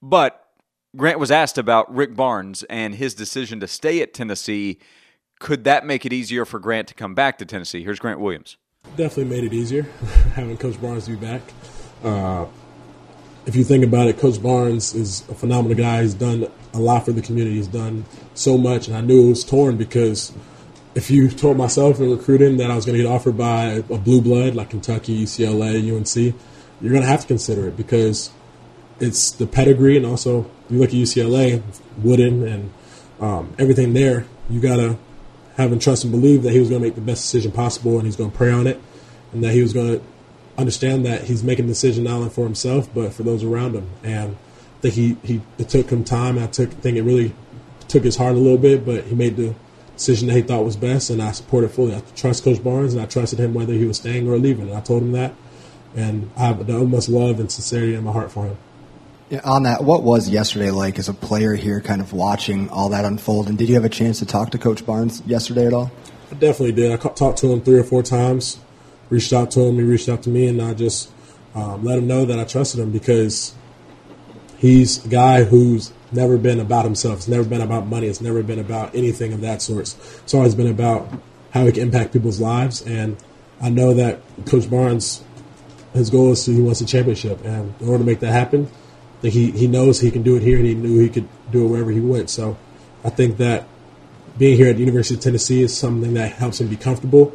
But 0.01 0.47
Grant 0.95 1.19
was 1.19 1.31
asked 1.31 1.57
about 1.57 1.93
Rick 1.93 2.15
Barnes 2.15 2.63
and 2.63 2.95
his 2.95 3.13
decision 3.13 3.59
to 3.61 3.67
stay 3.67 4.01
at 4.01 4.13
Tennessee. 4.13 4.77
Could 5.39 5.63
that 5.63 5.85
make 5.85 6.05
it 6.05 6.13
easier 6.13 6.45
for 6.45 6.59
Grant 6.59 6.87
to 6.89 6.93
come 6.93 7.15
back 7.15 7.37
to 7.39 7.45
Tennessee? 7.45 7.83
Here's 7.83 7.99
Grant 7.99 8.19
Williams. 8.19 8.57
Definitely 8.95 9.25
made 9.25 9.43
it 9.43 9.53
easier 9.53 9.83
having 10.35 10.57
Coach 10.57 10.79
Barnes 10.81 11.07
be 11.07 11.15
back. 11.15 11.41
Uh, 12.03 12.45
if 13.47 13.55
you 13.55 13.63
think 13.63 13.83
about 13.85 14.07
it, 14.07 14.19
Coach 14.19 14.43
Barnes 14.43 14.93
is 14.93 15.27
a 15.29 15.33
phenomenal 15.33 15.77
guy. 15.77 16.01
He's 16.01 16.13
done 16.13 16.51
a 16.73 16.79
lot 16.79 17.05
for 17.05 17.13
the 17.13 17.21
community. 17.21 17.55
He's 17.55 17.67
done 17.67 18.03
so 18.33 18.57
much, 18.57 18.87
and 18.87 18.95
I 18.95 18.99
knew 18.99 19.25
it 19.25 19.29
was 19.29 19.45
torn 19.45 19.77
because 19.77 20.33
if 20.95 21.09
you 21.09 21.29
told 21.29 21.55
myself 21.55 21.99
in 22.01 22.11
recruiting 22.11 22.57
that 22.57 22.69
I 22.69 22.75
was 22.75 22.85
going 22.85 22.97
to 22.97 23.03
get 23.03 23.09
offered 23.09 23.37
by 23.37 23.83
a 23.89 23.97
blue 23.97 24.21
blood 24.21 24.53
like 24.53 24.71
Kentucky, 24.71 25.23
UCLA, 25.23 25.79
UNC, 25.79 26.35
you're 26.81 26.91
going 26.91 27.01
to 27.01 27.07
have 27.07 27.21
to 27.21 27.27
consider 27.27 27.69
it 27.69 27.77
because 27.77 28.31
it's 28.99 29.31
the 29.31 29.47
pedigree, 29.47 29.95
and 29.95 30.05
also 30.05 30.51
you 30.69 30.79
look 30.79 30.89
at 30.89 30.95
UCLA, 30.95 31.63
Wooden, 32.03 32.45
and 32.45 32.73
um, 33.21 33.53
everything 33.57 33.93
there. 33.93 34.25
You 34.49 34.59
got 34.59 34.75
to 34.75 34.97
have 35.55 35.71
and 35.71 35.81
trust 35.81 36.03
and 36.03 36.11
believe 36.11 36.43
that 36.43 36.51
he 36.51 36.59
was 36.59 36.69
going 36.69 36.81
to 36.81 36.87
make 36.87 36.95
the 36.95 37.01
best 37.01 37.23
decision 37.23 37.53
possible, 37.53 37.95
and 37.97 38.05
he's 38.05 38.17
going 38.17 38.29
to 38.29 38.37
pray 38.37 38.51
on 38.51 38.67
it, 38.67 38.81
and 39.31 39.41
that 39.41 39.53
he 39.53 39.61
was 39.61 39.71
going 39.71 39.99
to 39.99 40.05
understand 40.57 41.05
that 41.05 41.23
he's 41.23 41.43
making 41.43 41.65
a 41.65 41.67
decision 41.67 42.05
not 42.05 42.13
only 42.13 42.29
for 42.29 42.43
himself 42.43 42.89
but 42.93 43.13
for 43.13 43.23
those 43.23 43.43
around 43.43 43.75
him. 43.75 43.89
And 44.03 44.35
I 44.35 44.81
think 44.81 44.93
he, 44.93 45.17
he 45.23 45.41
it 45.57 45.69
took 45.69 45.89
him 45.89 46.03
time. 46.03 46.37
I 46.37 46.47
took 46.47 46.69
I 46.69 46.73
think 46.73 46.97
it 46.97 47.03
really 47.03 47.33
took 47.87 48.03
his 48.03 48.15
heart 48.15 48.35
a 48.35 48.39
little 48.39 48.57
bit, 48.57 48.85
but 48.85 49.05
he 49.05 49.15
made 49.15 49.37
the 49.37 49.55
decision 49.95 50.27
that 50.27 50.35
he 50.35 50.41
thought 50.41 50.63
was 50.63 50.75
best, 50.75 51.09
and 51.09 51.21
I 51.21 51.31
supported 51.31 51.67
it 51.67 51.73
fully. 51.73 51.95
I 51.95 52.01
trust 52.15 52.43
Coach 52.43 52.63
Barnes, 52.63 52.93
and 52.93 53.01
I 53.01 53.05
trusted 53.05 53.39
him 53.39 53.53
whether 53.53 53.73
he 53.73 53.85
was 53.85 53.97
staying 53.97 54.27
or 54.27 54.37
leaving. 54.37 54.69
And 54.69 54.77
I 54.77 54.81
told 54.81 55.01
him 55.01 55.13
that, 55.13 55.33
and 55.95 56.29
I 56.35 56.47
have 56.47 56.65
the 56.65 56.77
utmost 56.77 57.09
love 57.09 57.39
and 57.39 57.51
sincerity 57.51 57.95
in 57.95 58.03
my 58.03 58.11
heart 58.11 58.31
for 58.31 58.45
him. 58.45 58.57
Yeah, 59.29 59.41
on 59.43 59.63
that, 59.63 59.83
what 59.83 60.03
was 60.03 60.29
yesterday 60.29 60.71
like 60.71 60.99
as 60.99 61.09
a 61.09 61.13
player 61.13 61.53
here, 61.53 61.81
kind 61.81 61.99
of 61.99 62.13
watching 62.13 62.69
all 62.69 62.89
that 62.89 63.03
unfold? 63.03 63.49
And 63.49 63.57
did 63.57 63.67
you 63.67 63.75
have 63.75 63.83
a 63.83 63.89
chance 63.89 64.19
to 64.19 64.25
talk 64.25 64.51
to 64.51 64.57
Coach 64.57 64.85
Barnes 64.85 65.21
yesterday 65.25 65.67
at 65.67 65.73
all? 65.73 65.91
I 66.31 66.35
definitely 66.35 66.73
did. 66.73 66.91
I 66.91 66.95
talked 66.95 67.39
to 67.39 67.51
him 67.51 67.61
three 67.61 67.79
or 67.79 67.83
four 67.83 68.03
times 68.03 68.59
reached 69.09 69.33
out 69.33 69.51
to 69.51 69.61
him. 69.61 69.75
He 69.75 69.83
reached 69.83 70.09
out 70.09 70.23
to 70.23 70.29
me, 70.29 70.47
and 70.47 70.61
I 70.61 70.73
just 70.73 71.11
um, 71.55 71.83
let 71.83 71.97
him 71.97 72.07
know 72.07 72.25
that 72.25 72.39
I 72.39 72.43
trusted 72.43 72.79
him 72.79 72.91
because 72.91 73.53
he's 74.57 75.05
a 75.05 75.09
guy 75.09 75.43
who's 75.43 75.91
never 76.11 76.37
been 76.37 76.59
about 76.59 76.85
himself. 76.85 77.17
It's 77.17 77.27
never 77.27 77.43
been 77.43 77.61
about 77.61 77.87
money. 77.87 78.07
It's 78.07 78.21
never 78.21 78.43
been 78.43 78.59
about 78.59 78.95
anything 78.95 79.33
of 79.33 79.41
that 79.41 79.61
sort. 79.61 79.81
It's 80.23 80.33
always 80.33 80.55
been 80.55 80.67
about 80.67 81.09
how 81.51 81.65
he 81.65 81.71
can 81.71 81.83
impact 81.83 82.13
people's 82.13 82.39
lives. 82.39 82.81
And 82.81 83.17
I 83.61 83.69
know 83.69 83.93
that 83.93 84.21
Coach 84.45 84.69
Barnes, 84.69 85.23
his 85.93 86.09
goal 86.09 86.31
is 86.31 86.45
to, 86.45 86.53
he 86.53 86.61
wants 86.61 86.81
a 86.81 86.85
championship. 86.85 87.43
And 87.43 87.73
in 87.81 87.87
order 87.87 87.99
to 87.99 88.05
make 88.05 88.19
that 88.21 88.31
happen, 88.31 88.69
think 89.21 89.33
he, 89.33 89.51
he 89.51 89.67
knows 89.67 89.99
he 89.99 90.11
can 90.11 90.23
do 90.23 90.35
it 90.35 90.43
here, 90.43 90.57
and 90.57 90.65
he 90.65 90.75
knew 90.75 90.99
he 90.99 91.09
could 91.09 91.27
do 91.51 91.65
it 91.65 91.69
wherever 91.69 91.91
he 91.91 91.99
went. 91.99 92.29
So 92.29 92.57
I 93.03 93.09
think 93.09 93.37
that 93.37 93.67
being 94.37 94.55
here 94.55 94.69
at 94.69 94.75
the 94.75 94.81
University 94.81 95.15
of 95.15 95.21
Tennessee 95.21 95.61
is 95.61 95.75
something 95.75 96.13
that 96.13 96.33
helps 96.33 96.61
him 96.61 96.67
be 96.67 96.75
comfortable 96.75 97.33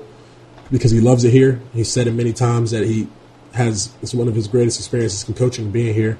because 0.73 0.91
he 0.91 1.01
loves 1.01 1.23
it 1.23 1.31
here. 1.31 1.61
He 1.73 1.85
said 1.85 2.09
it 2.09 2.13
many 2.15 2.33
times 2.33 2.73
that 2.73 2.85
he 2.85 3.07
has 3.53 3.93
it's 4.03 4.15
one 4.15 4.27
of 4.27 4.35
his 4.35 4.49
greatest 4.49 4.81
experiences 4.81 5.29
in 5.29 5.35
coaching 5.35 5.71
being 5.71 5.95
here, 5.95 6.19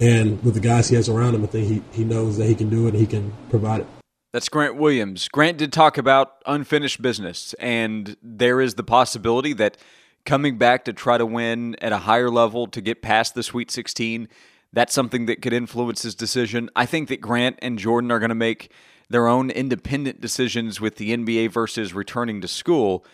and 0.00 0.42
with 0.42 0.54
the 0.54 0.60
guys 0.60 0.88
he 0.88 0.96
has 0.96 1.08
around 1.08 1.34
him, 1.34 1.44
I 1.44 1.48
think 1.48 1.68
he, 1.68 1.82
he 1.92 2.04
knows 2.04 2.38
that 2.38 2.46
he 2.46 2.54
can 2.54 2.70
do 2.70 2.86
it 2.86 2.90
and 2.90 2.98
he 2.98 3.06
can 3.06 3.34
provide 3.50 3.80
it. 3.80 3.86
That's 4.32 4.48
Grant 4.48 4.76
Williams. 4.76 5.28
Grant 5.28 5.58
did 5.58 5.72
talk 5.72 5.98
about 5.98 6.42
unfinished 6.46 7.02
business, 7.02 7.54
and 7.54 8.16
there 8.22 8.60
is 8.60 8.74
the 8.74 8.84
possibility 8.84 9.52
that 9.54 9.76
coming 10.24 10.58
back 10.58 10.84
to 10.84 10.92
try 10.92 11.18
to 11.18 11.26
win 11.26 11.74
at 11.80 11.92
a 11.92 11.98
higher 11.98 12.30
level 12.30 12.66
to 12.68 12.80
get 12.80 13.02
past 13.02 13.34
the 13.34 13.42
Sweet 13.42 13.70
16, 13.70 14.28
that's 14.72 14.92
something 14.92 15.24
that 15.26 15.40
could 15.40 15.54
influence 15.54 16.02
his 16.02 16.14
decision. 16.14 16.68
I 16.76 16.84
think 16.84 17.08
that 17.08 17.22
Grant 17.22 17.58
and 17.62 17.78
Jordan 17.78 18.12
are 18.12 18.18
going 18.18 18.28
to 18.28 18.34
make 18.34 18.70
their 19.08 19.26
own 19.26 19.50
independent 19.50 20.20
decisions 20.20 20.80
with 20.80 20.96
the 20.96 21.16
NBA 21.16 21.50
versus 21.50 21.94
returning 21.94 22.42
to 22.42 22.48
school. 22.48 23.06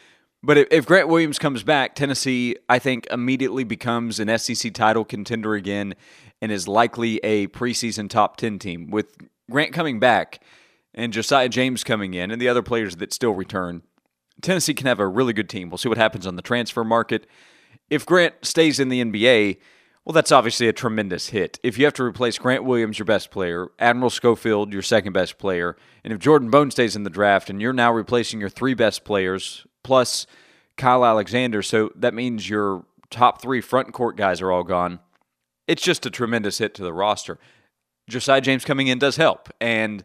But 0.44 0.58
if 0.70 0.84
Grant 0.84 1.08
Williams 1.08 1.38
comes 1.38 1.62
back, 1.62 1.94
Tennessee, 1.94 2.56
I 2.68 2.78
think, 2.78 3.06
immediately 3.10 3.64
becomes 3.64 4.20
an 4.20 4.36
SEC 4.38 4.74
title 4.74 5.04
contender 5.04 5.54
again 5.54 5.94
and 6.42 6.52
is 6.52 6.68
likely 6.68 7.16
a 7.24 7.46
preseason 7.48 8.10
top 8.10 8.36
10 8.36 8.58
team. 8.58 8.90
With 8.90 9.16
Grant 9.50 9.72
coming 9.72 9.98
back, 9.98 10.42
and 10.94 11.12
Josiah 11.12 11.48
James 11.48 11.82
coming 11.82 12.14
in 12.14 12.30
and 12.30 12.40
the 12.40 12.48
other 12.48 12.62
players 12.62 12.96
that 12.96 13.12
still 13.12 13.34
return, 13.34 13.82
Tennessee 14.42 14.74
can 14.74 14.86
have 14.86 15.00
a 15.00 15.06
really 15.06 15.32
good 15.32 15.48
team. 15.48 15.70
We'll 15.70 15.78
see 15.78 15.88
what 15.88 15.98
happens 15.98 16.26
on 16.26 16.36
the 16.36 16.42
transfer 16.42 16.84
market. 16.84 17.26
If 17.90 18.06
Grant 18.06 18.34
stays 18.42 18.78
in 18.78 18.88
the 18.88 19.02
NBA, 19.02 19.58
well, 20.04 20.12
that's 20.12 20.32
obviously 20.32 20.68
a 20.68 20.72
tremendous 20.72 21.30
hit. 21.30 21.58
If 21.62 21.78
you 21.78 21.86
have 21.86 21.94
to 21.94 22.04
replace 22.04 22.38
Grant 22.38 22.64
Williams, 22.64 22.98
your 22.98 23.06
best 23.06 23.30
player, 23.30 23.68
Admiral 23.78 24.10
Schofield, 24.10 24.72
your 24.72 24.82
second 24.82 25.14
best 25.14 25.38
player, 25.38 25.76
and 26.04 26.12
if 26.12 26.18
Jordan 26.18 26.50
Bone 26.50 26.70
stays 26.70 26.94
in 26.94 27.04
the 27.04 27.10
draft 27.10 27.48
and 27.48 27.60
you're 27.60 27.72
now 27.72 27.92
replacing 27.92 28.40
your 28.40 28.50
three 28.50 28.74
best 28.74 29.04
players 29.04 29.66
plus 29.84 30.26
Kyle 30.76 31.04
Alexander, 31.04 31.62
so 31.62 31.92
that 31.94 32.14
means 32.14 32.48
your 32.48 32.84
top 33.10 33.40
three 33.40 33.60
front 33.60 33.92
court 33.92 34.16
guys 34.16 34.40
are 34.40 34.50
all 34.50 34.64
gone. 34.64 34.98
It's 35.68 35.82
just 35.82 36.04
a 36.04 36.10
tremendous 36.10 36.58
hit 36.58 36.74
to 36.74 36.82
the 36.82 36.92
roster. 36.92 37.38
Josiah 38.08 38.40
James 38.40 38.64
coming 38.64 38.88
in 38.88 38.98
does 38.98 39.16
help. 39.16 39.48
And 39.60 40.04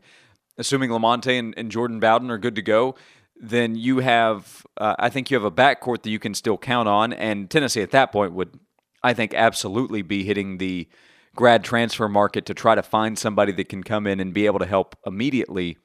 assuming 0.57 0.89
Lamonte 0.89 1.38
and, 1.38 1.53
and 1.57 1.71
Jordan 1.71 2.00
Bowden 2.00 2.29
are 2.29 2.38
good 2.38 2.55
to 2.55 2.62
go, 2.62 2.95
then 3.36 3.75
you 3.75 4.00
have, 4.00 4.65
uh, 4.77 4.95
I 5.00 5.09
think 5.09 5.31
you 5.31 5.36
have 5.36 5.45
a 5.45 5.51
backcourt 5.51 6.03
that 6.03 6.09
you 6.09 6.19
can 6.19 6.33
still 6.33 6.57
count 6.57 6.88
on. 6.88 7.13
And 7.13 7.50
Tennessee 7.50 7.81
at 7.81 7.91
that 7.91 8.12
point 8.12 8.33
would, 8.33 8.59
I 9.01 9.13
think, 9.13 9.33
absolutely 9.33 10.01
be 10.01 10.24
hitting 10.24 10.57
the 10.57 10.88
grad 11.36 11.63
transfer 11.63 12.09
market 12.09 12.45
to 12.45 12.53
try 12.53 12.75
to 12.75 12.83
find 12.83 13.17
somebody 13.17 13.51
that 13.53 13.69
can 13.69 13.83
come 13.83 14.07
in 14.07 14.19
and 14.19 14.33
be 14.33 14.45
able 14.45 14.59
to 14.59 14.65
help 14.65 14.95
immediately. 15.05 15.77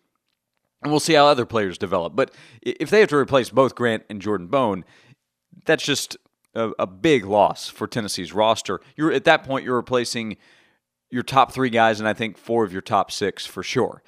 And 0.85 0.93
we'll 0.93 1.01
see 1.01 1.15
how 1.15 1.27
other 1.27 1.47
players 1.47 1.79
develop. 1.79 2.15
But 2.15 2.33
if 2.63 2.91
they 2.91 3.01
have 3.01 3.09
to 3.09 3.17
replace 3.17 3.51
both 3.51 3.75
Grant 3.75 4.05
and 4.09 4.21
Jordan 4.21 4.47
Bone, 4.47 4.85
that's 5.65 5.83
just 5.83 6.17
a, 6.55 6.71
a 6.79 6.87
big 6.87 7.25
loss 7.25 7.69
for 7.69 7.87
Tennessee's 7.89 8.33
roster. 8.33 8.81
You're 8.95 9.11
at 9.13 9.25
that 9.25 9.45
point, 9.45 9.65
you're 9.65 9.77
replacing 9.77 10.37
your 11.11 11.23
top 11.23 11.53
three 11.53 11.71
guys, 11.71 11.99
and 11.99 12.09
I 12.09 12.13
think 12.13 12.37
four 12.37 12.65
of 12.65 12.73
your 12.73 12.83
top 12.83 13.11
six 13.11 13.47
for 13.47 13.63
sure 13.63 14.03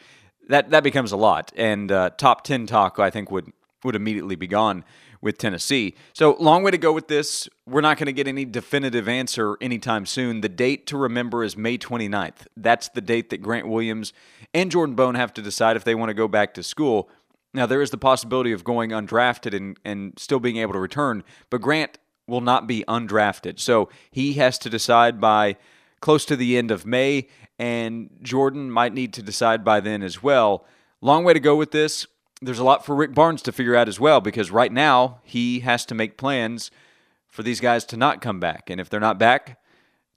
that 0.49 0.71
that 0.71 0.83
becomes 0.83 1.13
a 1.13 1.17
lot. 1.17 1.53
And 1.57 1.91
uh, 1.91 2.11
top 2.11 2.45
ten 2.45 2.67
talk, 2.67 2.99
I 2.99 3.11
think, 3.11 3.31
would 3.31 3.53
would 3.85 3.97
immediately 3.97 4.37
be 4.37 4.47
gone 4.47 4.85
with 5.21 5.39
Tennessee. 5.39 5.95
So 6.13 6.37
long 6.39 6.63
way 6.63 6.71
to 6.71 6.79
go 6.79 6.93
with 6.93 7.09
this. 7.09 7.49
We're 7.67 7.81
not 7.81 7.99
going 7.99 8.07
to 8.07 8.13
get 8.13 8.29
any 8.29 8.45
definitive 8.45 9.09
answer 9.09 9.57
anytime 9.61 10.07
soon. 10.07 10.41
The 10.41 10.49
date 10.49 10.87
to 10.89 10.97
remember 10.97 11.43
is 11.43 11.57
May 11.57 11.79
29th. 11.79 12.47
That's 12.57 12.89
the 12.91 13.01
date 13.01 13.31
that 13.31 13.39
Grant 13.39 13.69
Williams 13.69 14.13
and 14.55 14.71
Jordan 14.71 14.95
Bone 14.95 15.15
have 15.15 15.35
to 15.35 15.43
decide 15.43 15.77
if 15.77 15.85
they 15.85 15.95
want 15.95 16.11
to 16.11 16.15
go 16.15 16.29
back 16.29 16.55
to 16.55 16.63
school. 16.63 17.09
Now 17.55 17.67
there 17.67 17.83
is 17.83 17.91
the 17.91 17.99
possibility 17.99 18.53
of 18.53 18.65
going 18.65 18.91
undrafted 18.91 19.55
and, 19.55 19.79
and 19.85 20.13
still 20.19 20.41
being 20.41 20.59
able 20.59 20.75
to 20.75 20.79
return, 20.79 21.25
but 21.51 21.61
Grant 21.61 21.99
will 22.27 22.41
not 22.41 22.67
be 22.67 22.85
undrafted. 22.87 23.61
So 23.61 23.89
he 24.11 24.35
has 24.35 24.59
to 24.59 24.71
decide 24.71 25.21
by 25.21 25.57
close 26.01 26.25
to 26.27 26.37
the 26.37 26.59
end 26.59 26.71
of 26.71 26.85
May, 26.85 27.29
and 27.59 28.11
Jordan 28.23 28.71
might 28.71 28.93
need 28.93 29.13
to 29.15 29.23
decide 29.23 29.65
by 29.65 29.81
then 29.81 30.03
as 30.03 30.23
well. 30.23 30.67
Long 31.01 31.25
way 31.25 31.33
to 31.33 31.41
go 31.41 31.57
with 31.57 31.71
this. 31.71 32.07
There's 32.43 32.59
a 32.59 32.65
lot 32.65 32.85
for 32.85 32.95
Rick 32.95 33.15
Barnes 33.15 33.43
to 33.43 33.53
figure 33.53 33.75
out 33.75 33.89
as 33.89 33.99
well 33.99 34.21
because 34.21 34.51
right 34.51 34.73
now 34.73 35.21
he 35.25 35.61
has 35.61 35.87
to 35.87 35.95
make 35.95 36.19
plans 36.19 36.71
for 37.29 37.43
these 37.43 37.61
guys 37.61 37.85
to 37.87 37.97
not 37.97 38.21
come 38.21 38.41
back. 38.41 38.69
And 38.69 38.81
if 38.81 38.91
they're 38.91 39.01
not 39.01 39.19
back, 39.19 39.59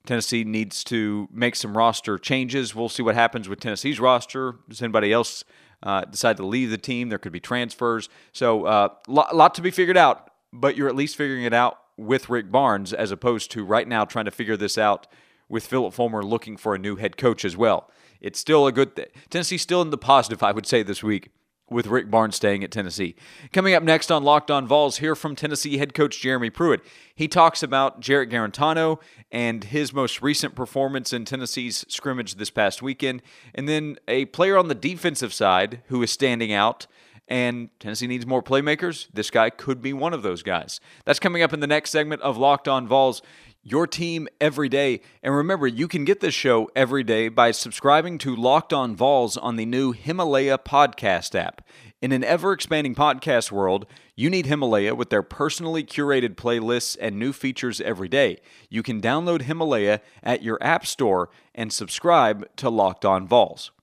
Tennessee 0.06 0.44
needs 0.44 0.84
to 0.86 1.28
make 1.32 1.56
some 1.56 1.78
roster 1.78 2.18
changes. 2.18 2.74
We'll 2.74 2.90
see 2.90 3.04
what 3.04 3.16
happens 3.16 3.48
with 3.48 3.60
Tennessee's 3.60 4.00
roster. 4.00 4.56
Does 4.68 4.82
anybody 4.82 5.14
else 5.14 5.44
uh, 5.84 6.06
decide 6.06 6.38
to 6.38 6.46
leave 6.46 6.72
the 6.72 6.78
team? 6.78 7.10
There 7.10 7.20
could 7.20 7.32
be 7.32 7.40
transfers. 7.40 8.10
So, 8.32 8.66
a 8.66 8.70
uh, 8.70 8.90
lot, 9.08 9.36
lot 9.36 9.56
to 9.56 9.62
be 9.62 9.72
figured 9.72 9.98
out, 9.98 10.32
but 10.52 10.76
you're 10.76 10.88
at 10.88 10.96
least 10.96 11.16
figuring 11.16 11.44
it 11.44 11.54
out 11.54 11.78
with 11.98 12.30
Rick 12.30 12.52
Barnes 12.52 12.94
as 12.94 13.12
opposed 13.12 13.52
to 13.52 13.64
right 13.64 13.88
now 13.88 14.06
trying 14.06 14.26
to 14.26 14.32
figure 14.32 14.58
this 14.58 14.78
out 14.78 15.08
with 15.50 15.66
Phillip 15.66 15.94
Fulmer 15.94 16.24
looking 16.24 16.58
for 16.58 16.76
a 16.76 16.80
new 16.80 16.96
head 16.96 17.18
coach 17.18 17.44
as 17.44 17.58
well. 17.58 17.90
It's 18.22 18.40
still 18.40 18.68
a 18.68 18.72
good 18.72 18.96
thing. 18.96 19.08
Tennessee's 19.30 19.62
still 19.62 19.82
in 19.82 19.90
the 19.90 19.98
positive, 19.98 20.44
I 20.44 20.52
would 20.52 20.66
say, 20.66 20.84
this 20.84 21.04
week 21.04 21.30
with 21.70 21.88
Rick 21.88 22.10
Barnes 22.10 22.36
staying 22.36 22.64
at 22.64 22.72
Tennessee. 22.72 23.16
Coming 23.52 23.74
up 23.74 23.84
next 23.84 24.12
on 24.12 24.24
Locked 24.24 24.52
On 24.52 24.68
Vols, 24.68 24.98
hear 24.98 25.16
from 25.16 25.36
Tennessee 25.36 25.78
head 25.78 25.94
coach 25.94 26.20
Jeremy 26.22 26.50
Pruitt. 26.50 26.82
He 27.16 27.28
talks 27.28 27.64
about 27.64 28.00
Jarrett 28.00 28.30
Guarantano 28.30 29.00
and 29.32 29.64
his 29.64 29.94
most 29.94 30.22
recent 30.22 30.56
performance 30.56 31.14
in 31.14 31.26
Tennessee's 31.26 31.86
scrimmage 31.88 32.36
this 32.36 32.50
past 32.50 32.82
weekend, 32.82 33.22
and 33.54 33.68
then 33.68 33.98
a 34.08 34.26
player 34.26 34.58
on 34.58 34.68
the 34.68 34.76
defensive 34.76 35.34
side 35.34 35.82
who 35.88 36.02
is 36.02 36.12
standing 36.12 36.52
out. 36.52 36.88
And 37.28 37.70
Tennessee 37.80 38.08
needs 38.08 38.26
more 38.26 38.42
playmakers. 38.42 39.08
This 39.14 39.30
guy 39.30 39.52
could 39.52 39.84
be 39.84 39.94
one 39.94 40.16
of 40.16 40.24
those 40.24 40.42
guys. 40.42 40.80
That's 41.06 41.20
coming 41.20 41.44
up 41.44 41.54
in 41.54 41.60
the 41.60 41.68
next 41.68 41.92
segment 41.92 42.24
of 42.24 42.38
Locked 42.38 42.68
On 42.68 42.88
Vols 42.88 43.22
your 43.64 43.88
team 43.88 44.28
every 44.40 44.70
day. 44.70 45.02
And 45.22 45.36
remember, 45.36 45.68
you 45.68 45.88
can 45.88 46.06
get 46.06 46.20
this 46.20 46.34
show 46.34 46.70
every 46.76 47.04
day 47.04 47.30
by 47.30 47.52
subscribing 47.52 48.18
to 48.20 48.36
Locked 48.36 48.74
On 48.74 48.96
Vols 48.96 49.38
on 49.38 49.56
the 49.56 49.66
new 49.66 49.92
Himalaya 49.92 50.58
podcast 50.58 51.36
app. 51.36 51.62
In 52.02 52.12
an 52.12 52.24
ever 52.24 52.54
expanding 52.54 52.96
podcast 52.96 53.52
world, 53.52 53.86
you 54.16 54.30
need 54.30 54.46
Himalaya 54.46 54.96
with 54.96 55.10
their 55.10 55.24
personally 55.24 55.84
curated 55.84 56.36
playlists 56.36 56.98
and 57.00 57.20
new 57.20 57.34
features 57.34 57.82
every 57.82 58.08
day. 58.08 58.38
You 58.70 58.84
can 58.84 59.02
download 59.02 59.42
Himalaya 59.42 60.00
at 60.24 60.42
your 60.42 60.58
app 60.62 60.86
store 60.86 61.30
and 61.54 61.74
subscribe 61.74 62.48
to 62.58 62.70
Locked 62.70 63.04
On 63.04 63.28
Vols. 63.28 63.72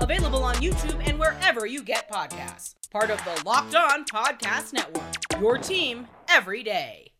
Available 0.00 0.44
on 0.44 0.54
YouTube 0.56 1.02
and 1.08 1.18
wherever 1.18 1.66
you 1.66 1.82
get 1.82 2.10
podcasts. 2.10 2.74
Part 2.90 3.10
of 3.10 3.18
the 3.24 3.42
Locked 3.44 3.74
On 3.74 4.04
Podcast 4.04 4.72
Network. 4.72 5.40
Your 5.40 5.56
team 5.58 6.06
every 6.28 6.62
day. 6.62 7.12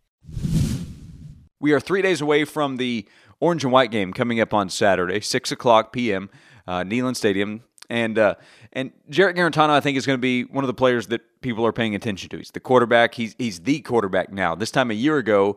We 1.58 1.72
are 1.72 1.80
three 1.80 2.02
days 2.02 2.20
away 2.20 2.44
from 2.44 2.76
the 2.76 3.08
Orange 3.40 3.64
and 3.64 3.72
White 3.72 3.90
game 3.90 4.12
coming 4.12 4.40
up 4.40 4.52
on 4.52 4.68
Saturday, 4.68 5.20
6 5.20 5.52
o'clock 5.52 5.92
p.m., 5.92 6.28
uh, 6.66 6.82
Neyland 6.82 7.16
Stadium. 7.16 7.62
And 7.88 8.18
uh, 8.18 8.34
and 8.72 8.90
Jarrett 9.08 9.36
Guarantano, 9.36 9.70
I 9.70 9.80
think, 9.80 9.96
is 9.96 10.04
going 10.06 10.18
to 10.18 10.20
be 10.20 10.42
one 10.42 10.64
of 10.64 10.68
the 10.68 10.74
players 10.74 11.06
that 11.06 11.22
people 11.40 11.64
are 11.64 11.72
paying 11.72 11.94
attention 11.94 12.28
to. 12.30 12.36
He's 12.36 12.50
the 12.50 12.60
quarterback. 12.60 13.14
He's, 13.14 13.34
he's 13.38 13.60
the 13.60 13.80
quarterback 13.80 14.32
now. 14.32 14.54
This 14.54 14.70
time 14.72 14.90
a 14.90 14.94
year 14.94 15.18
ago, 15.18 15.56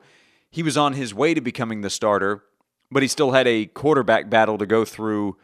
he 0.52 0.64
was 0.64 0.78
on 0.78 0.94
his 0.94 1.14
way 1.14 1.34
to 1.34 1.42
becoming 1.42 1.82
the 1.82 1.90
starter, 1.90 2.44
but 2.92 3.02
he 3.02 3.08
still 3.10 3.32
had 3.32 3.48
a 3.48 3.66
quarterback 3.66 4.30
battle 4.30 4.58
to 4.60 4.66
go 4.66 4.86
through 4.86 5.38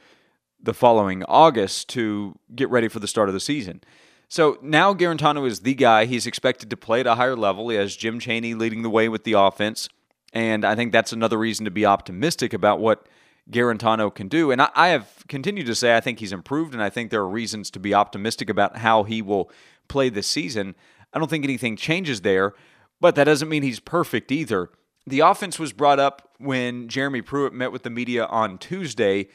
the 0.65 0.74
following 0.74 1.24
August 1.24 1.89
to 1.89 2.38
get 2.53 2.69
ready 2.69 2.88
for 2.88 3.00
the 3.00 3.07
start 3.07 3.29
of 3.29 3.34
the 3.34 3.39
season. 3.39 3.81
So 4.27 4.57
now 4.62 4.93
Guarantano 4.93 5.48
is 5.48 5.62
the 5.62 5.75
guy. 5.75 6.05
He's 6.05 6.27
expected 6.27 6.69
to 6.72 6.77
play 6.77 7.00
at 7.00 7.07
a 7.07 7.15
higher 7.15 7.36
level. 7.36 7.69
He 7.69 7.77
has 7.77 7.95
Jim 7.95 8.19
Chaney 8.19 8.53
leading 8.53 8.81
the 8.81 8.89
way 8.89 9.07
with 9.07 9.24
the 9.24 9.34
offense. 9.34 9.88
And 10.34 10.65
I 10.65 10.75
think 10.75 10.91
that's 10.91 11.13
another 11.13 11.38
reason 11.38 11.65
to 11.65 11.72
be 11.72 11.86
optimistic 11.86 12.53
about 12.53 12.79
what 12.79 13.07
Guarantano 13.50 14.13
can 14.13 14.27
do. 14.27 14.51
And 14.51 14.62
I, 14.62 14.69
I 14.75 14.88
have 14.89 15.24
continued 15.27 15.67
to 15.67 15.75
say 15.75 15.95
I 15.95 16.01
think 16.01 16.19
he's 16.19 16.34
improved, 16.34 16.74
and 16.74 16.81
I 16.81 16.89
think 16.89 17.12
there 17.12 17.22
are 17.22 17.29
reasons 17.29 17.69
to 17.72 17.79
be 17.79 17.93
optimistic 17.93 18.50
about 18.50 18.77
how 18.77 19.03
he 19.03 19.22
will 19.22 19.51
play 19.88 20.10
this 20.10 20.27
season. 20.27 20.75
I 21.13 21.19
don't 21.19 21.29
think 21.29 21.45
anything 21.45 21.77
changes 21.77 22.22
there, 22.22 22.53
but 23.00 23.15
that 23.15 23.25
doesn't 23.25 23.48
mean 23.48 23.63
he's 23.63 23.79
perfect 23.79 24.31
either. 24.31 24.72
The 25.07 25.19
offense 25.19 25.60
was 25.60 25.72
brought 25.72 26.00
up 26.00 26.31
when 26.39 26.88
Jeremy 26.88 27.22
Pruitt 27.22 27.53
met 27.53 27.72
with 27.72 27.84
the 27.84 27.91
media 27.91 28.25
on 28.25 28.57
Tuesday 28.57 29.27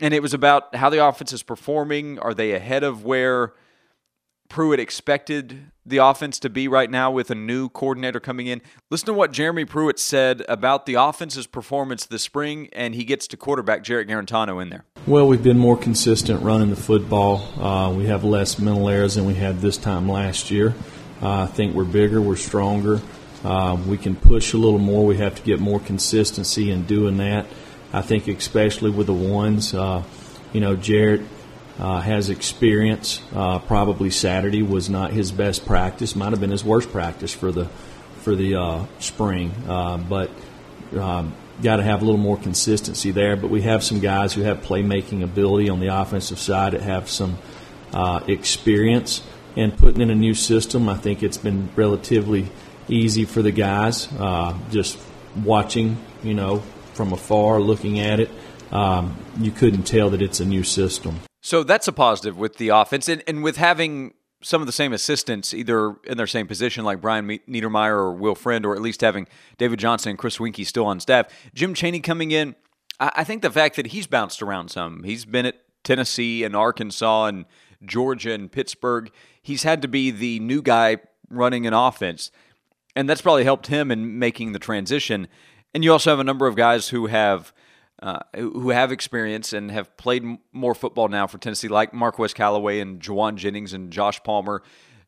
and 0.00 0.14
it 0.14 0.22
was 0.22 0.34
about 0.34 0.74
how 0.74 0.90
the 0.90 1.04
offense 1.04 1.32
is 1.32 1.42
performing. 1.42 2.18
Are 2.18 2.34
they 2.34 2.52
ahead 2.52 2.84
of 2.84 3.04
where 3.04 3.52
Pruitt 4.48 4.80
expected 4.80 5.70
the 5.84 5.98
offense 5.98 6.38
to 6.40 6.50
be 6.50 6.68
right 6.68 6.90
now 6.90 7.10
with 7.10 7.30
a 7.30 7.34
new 7.34 7.68
coordinator 7.68 8.20
coming 8.20 8.46
in. 8.46 8.60
Listen 8.90 9.06
to 9.06 9.12
what 9.12 9.32
Jeremy 9.32 9.64
Pruitt 9.64 9.98
said 9.98 10.42
about 10.48 10.86
the 10.86 10.94
offense's 10.94 11.46
performance 11.46 12.06
this 12.06 12.22
spring, 12.22 12.68
and 12.72 12.94
he 12.94 13.04
gets 13.04 13.26
to 13.28 13.36
quarterback 13.36 13.82
Jarrett 13.82 14.08
Guarantano 14.08 14.60
in 14.62 14.70
there. 14.70 14.84
Well, 15.06 15.26
we've 15.26 15.42
been 15.42 15.58
more 15.58 15.76
consistent 15.76 16.42
running 16.42 16.70
the 16.70 16.76
football. 16.76 17.38
Uh, 17.62 17.92
we 17.92 18.06
have 18.06 18.24
less 18.24 18.58
mental 18.58 18.88
errors 18.88 19.14
than 19.14 19.24
we 19.26 19.34
had 19.34 19.60
this 19.60 19.76
time 19.76 20.08
last 20.08 20.50
year. 20.50 20.74
Uh, 21.22 21.42
I 21.42 21.46
think 21.46 21.74
we're 21.74 21.84
bigger, 21.84 22.20
we're 22.20 22.36
stronger. 22.36 23.00
Uh, 23.44 23.78
we 23.86 23.98
can 23.98 24.16
push 24.16 24.52
a 24.52 24.56
little 24.56 24.78
more. 24.78 25.06
We 25.06 25.18
have 25.18 25.34
to 25.36 25.42
get 25.42 25.60
more 25.60 25.78
consistency 25.78 26.70
in 26.70 26.84
doing 26.84 27.18
that. 27.18 27.46
I 27.92 28.02
think, 28.02 28.28
especially 28.28 28.90
with 28.90 29.06
the 29.06 29.14
ones, 29.14 29.72
uh, 29.74 30.02
you 30.52 30.60
know, 30.60 30.76
Jarrett 30.76 31.22
uh, 31.78 32.00
has 32.00 32.28
experience. 32.28 33.22
Uh, 33.34 33.58
probably 33.60 34.10
Saturday 34.10 34.62
was 34.62 34.90
not 34.90 35.12
his 35.12 35.32
best 35.32 35.64
practice. 35.64 36.16
Might 36.16 36.30
have 36.30 36.40
been 36.40 36.50
his 36.50 36.64
worst 36.64 36.90
practice 36.90 37.32
for 37.32 37.52
the 37.52 37.66
for 38.22 38.34
the 38.34 38.56
uh, 38.56 38.84
spring. 38.98 39.52
Uh, 39.66 39.96
but 39.96 40.30
um, 40.98 41.34
got 41.62 41.76
to 41.76 41.82
have 41.82 42.02
a 42.02 42.04
little 42.04 42.20
more 42.20 42.36
consistency 42.36 43.10
there. 43.10 43.36
But 43.36 43.48
we 43.50 43.62
have 43.62 43.82
some 43.84 44.00
guys 44.00 44.34
who 44.34 44.42
have 44.42 44.58
playmaking 44.58 45.22
ability 45.22 45.68
on 45.68 45.80
the 45.80 45.86
offensive 45.86 46.38
side 46.38 46.72
that 46.72 46.82
have 46.82 47.08
some 47.08 47.38
uh, 47.92 48.20
experience. 48.26 49.22
And 49.56 49.76
putting 49.76 50.02
in 50.02 50.10
a 50.10 50.14
new 50.14 50.34
system, 50.34 50.88
I 50.88 50.96
think 50.96 51.22
it's 51.22 51.38
been 51.38 51.70
relatively 51.74 52.50
easy 52.88 53.24
for 53.24 53.40
the 53.40 53.50
guys. 53.50 54.08
Just 54.70 54.98
watching, 55.42 55.96
you 56.22 56.34
know, 56.34 56.62
from 56.98 57.12
afar, 57.12 57.60
looking 57.60 58.00
at 58.00 58.18
it, 58.18 58.28
um, 58.72 59.16
you 59.38 59.52
couldn't 59.52 59.84
tell 59.84 60.10
that 60.10 60.20
it's 60.20 60.40
a 60.40 60.44
new 60.44 60.64
system. 60.64 61.20
So 61.42 61.62
that's 61.62 61.86
a 61.86 61.92
positive 61.92 62.36
with 62.36 62.56
the 62.56 62.70
offense, 62.70 63.08
and, 63.08 63.22
and 63.28 63.44
with 63.44 63.56
having 63.56 64.14
some 64.42 64.60
of 64.60 64.66
the 64.66 64.72
same 64.72 64.92
assistants 64.92 65.54
either 65.54 65.94
in 66.04 66.16
their 66.16 66.26
same 66.26 66.48
position, 66.48 66.84
like 66.84 67.00
Brian 67.00 67.28
Niedermeyer 67.48 67.92
or 67.92 68.12
Will 68.12 68.34
Friend, 68.34 68.66
or 68.66 68.74
at 68.74 68.82
least 68.82 69.00
having 69.00 69.28
David 69.58 69.78
Johnson 69.78 70.10
and 70.10 70.18
Chris 70.18 70.38
Weinke 70.38 70.66
still 70.66 70.86
on 70.86 70.98
staff. 70.98 71.26
Jim 71.54 71.72
Chaney 71.72 72.00
coming 72.00 72.32
in, 72.32 72.56
I, 72.98 73.12
I 73.18 73.24
think 73.24 73.42
the 73.42 73.50
fact 73.50 73.76
that 73.76 73.86
he's 73.86 74.08
bounced 74.08 74.42
around 74.42 74.68
some, 74.68 75.04
he's 75.04 75.24
been 75.24 75.46
at 75.46 75.60
Tennessee 75.84 76.42
and 76.42 76.56
Arkansas 76.56 77.26
and 77.26 77.44
Georgia 77.84 78.32
and 78.32 78.50
Pittsburgh. 78.50 79.12
He's 79.40 79.62
had 79.62 79.82
to 79.82 79.88
be 79.88 80.10
the 80.10 80.40
new 80.40 80.62
guy 80.62 80.96
running 81.30 81.64
an 81.64 81.74
offense, 81.74 82.32
and 82.96 83.08
that's 83.08 83.22
probably 83.22 83.44
helped 83.44 83.68
him 83.68 83.92
in 83.92 84.18
making 84.18 84.50
the 84.50 84.58
transition. 84.58 85.28
And 85.78 85.84
you 85.84 85.92
also 85.92 86.10
have 86.10 86.18
a 86.18 86.24
number 86.24 86.48
of 86.48 86.56
guys 86.56 86.88
who 86.88 87.06
have– 87.06 87.52
uh, 88.02 88.18
who 88.34 88.70
have 88.70 88.90
experience 88.90 89.52
and 89.52 89.70
have 89.70 89.96
played 89.96 90.24
more 90.52 90.74
football 90.74 91.06
now 91.06 91.28
for 91.28 91.38
Tennessee, 91.38 91.68
like 91.68 91.94
Marquez 91.94 92.34
Callaway 92.34 92.80
and 92.80 93.00
Jauan 93.00 93.36
Jennings 93.36 93.72
and 93.72 93.92
Josh 93.92 94.20
Palmer. 94.24 94.64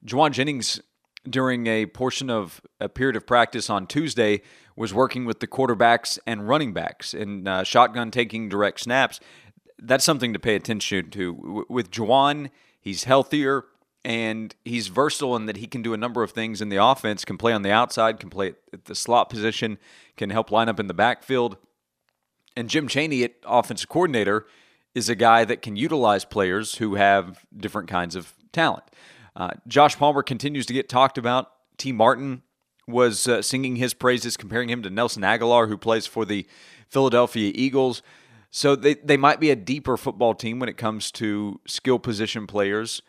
Jauan 0.07 0.31
Jennings, 0.31 0.81
during 1.29 1.67
a 1.67 1.87
portion 1.87 2.31
of 2.31 2.61
a 2.79 2.89
period 2.89 3.17
of 3.17 3.27
practice 3.27 3.69
on 3.69 3.89
Tuesday, 3.89 4.43
was 4.77 4.95
working 4.95 5.25
with 5.25 5.41
the 5.41 5.49
quarterbacks 5.49 6.21
and 6.25 6.49
running 6.49 6.73
backs 6.73 7.15
and 7.15 7.49
uh, 7.49 7.65
shotgun 7.65 8.13
taking 8.13 8.49
direct 8.49 8.79
snaps. 8.79 9.19
That's 9.77 10.05
something 10.05 10.33
to 10.33 10.39
pay 10.39 10.55
attention 10.55 11.11
to. 11.11 11.67
With 11.69 11.91
Jauan, 11.91 12.51
he's 12.81 13.05
healthier 13.05 13.65
and 14.05 14.55
he's 14.65 14.89
versatile 14.89 15.37
in 15.37 15.47
that 15.47 15.59
he 15.59 15.67
can 15.67 15.83
do 15.83 15.93
a 15.93 15.97
number 15.97 16.23
of 16.23 16.31
things 16.31 16.61
in 16.63 16.69
the 16.69 16.83
offense, 16.83 17.25
can 17.25 17.37
play 17.37 17.53
on 17.53 17.63
the 17.63 17.71
outside, 17.71 18.19
can 18.19 18.31
play 18.31 18.55
at 18.73 18.87
the 18.87 18.95
slot 18.95 19.29
position, 19.29 19.79
can 20.17 20.31
help 20.31 20.51
line 20.51 20.69
up 20.69 20.81
in 20.81 20.87
the 20.87 20.95
backfield 20.95 21.57
and 22.57 22.69
Jim 22.69 22.89
Chaney, 22.89 23.25
at 23.25 23.35
offensive 23.45 23.89
coordinator, 23.89 24.47
is 24.95 25.09
a 25.09 25.15
guy 25.15 25.45
that 25.45 25.63
can 25.63 25.77
utilize 25.77 26.25
players 26.25 26.77
who 26.77 26.97
have 26.97 27.45
different 27.57 27.89
kinds 27.89 28.17
of 28.17 28.35
talent. 28.53 28.85
Uh, 29.37 29.51
Josh 29.69 29.97
Palmer 29.97 30.23
continues 30.23 30.67
to 30.67 30.73
get 30.73 30.89
talked 30.89 31.17
about. 31.17 31.53
Tee 31.79 31.93
Martin 31.93 32.43
was 32.89 33.29
uh, 33.29 33.41
singing 33.41 33.77
his 33.77 33.95
praises, 33.95 34.37
comparing 34.37 34.69
him 34.69 34.83
to 34.83 34.91
Nelson 34.91 35.23
Agholor, 35.23 35.69
who 35.69 35.79
plays 35.79 36.07
for 36.07 36.25
the 36.25 36.47
Philadelphia 36.89 37.53
Eagles. 37.55 38.03
So 38.51 38.75
they, 38.75 38.95
they 38.95 39.17
might 39.17 39.39
be 39.39 39.51
a 39.51 39.57
deeper 39.57 39.97
football 39.97 40.35
team 40.35 40.59
when 40.59 40.69
it 40.69 40.77
comes 40.77 41.13
to 41.13 41.61
skill 41.67 42.01
position 42.01 42.49
players 42.49 43.01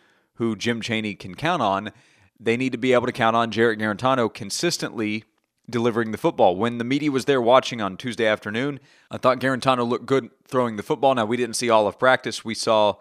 who 0.41 0.55
Jim 0.55 0.81
Chaney 0.81 1.13
can 1.13 1.35
count 1.35 1.61
on. 1.61 1.91
They 2.39 2.57
need 2.57 2.71
to 2.71 2.77
be 2.79 2.93
able 2.93 3.05
to 3.05 3.11
count 3.11 3.35
on 3.35 3.51
Jarrett 3.51 3.77
Guarantano 3.77 4.33
consistently 4.33 5.23
delivering 5.69 6.11
the 6.11 6.17
football. 6.17 6.55
When 6.55 6.79
the 6.79 6.83
media 6.83 7.11
was 7.11 7.25
there 7.25 7.39
watching 7.39 7.79
on 7.79 7.95
Tuesday 7.95 8.25
afternoon, 8.25 8.79
I 9.11 9.17
thought 9.17 9.39
Guarantano 9.39 9.87
looked 9.87 10.07
good 10.07 10.31
throwing 10.47 10.77
the 10.77 10.83
football. 10.83 11.13
Now, 11.13 11.25
we 11.25 11.37
didn't 11.37 11.57
see 11.57 11.69
all 11.69 11.85
of 11.85 11.99
practice. 11.99 12.43
We 12.43 12.55
saw 12.55 12.95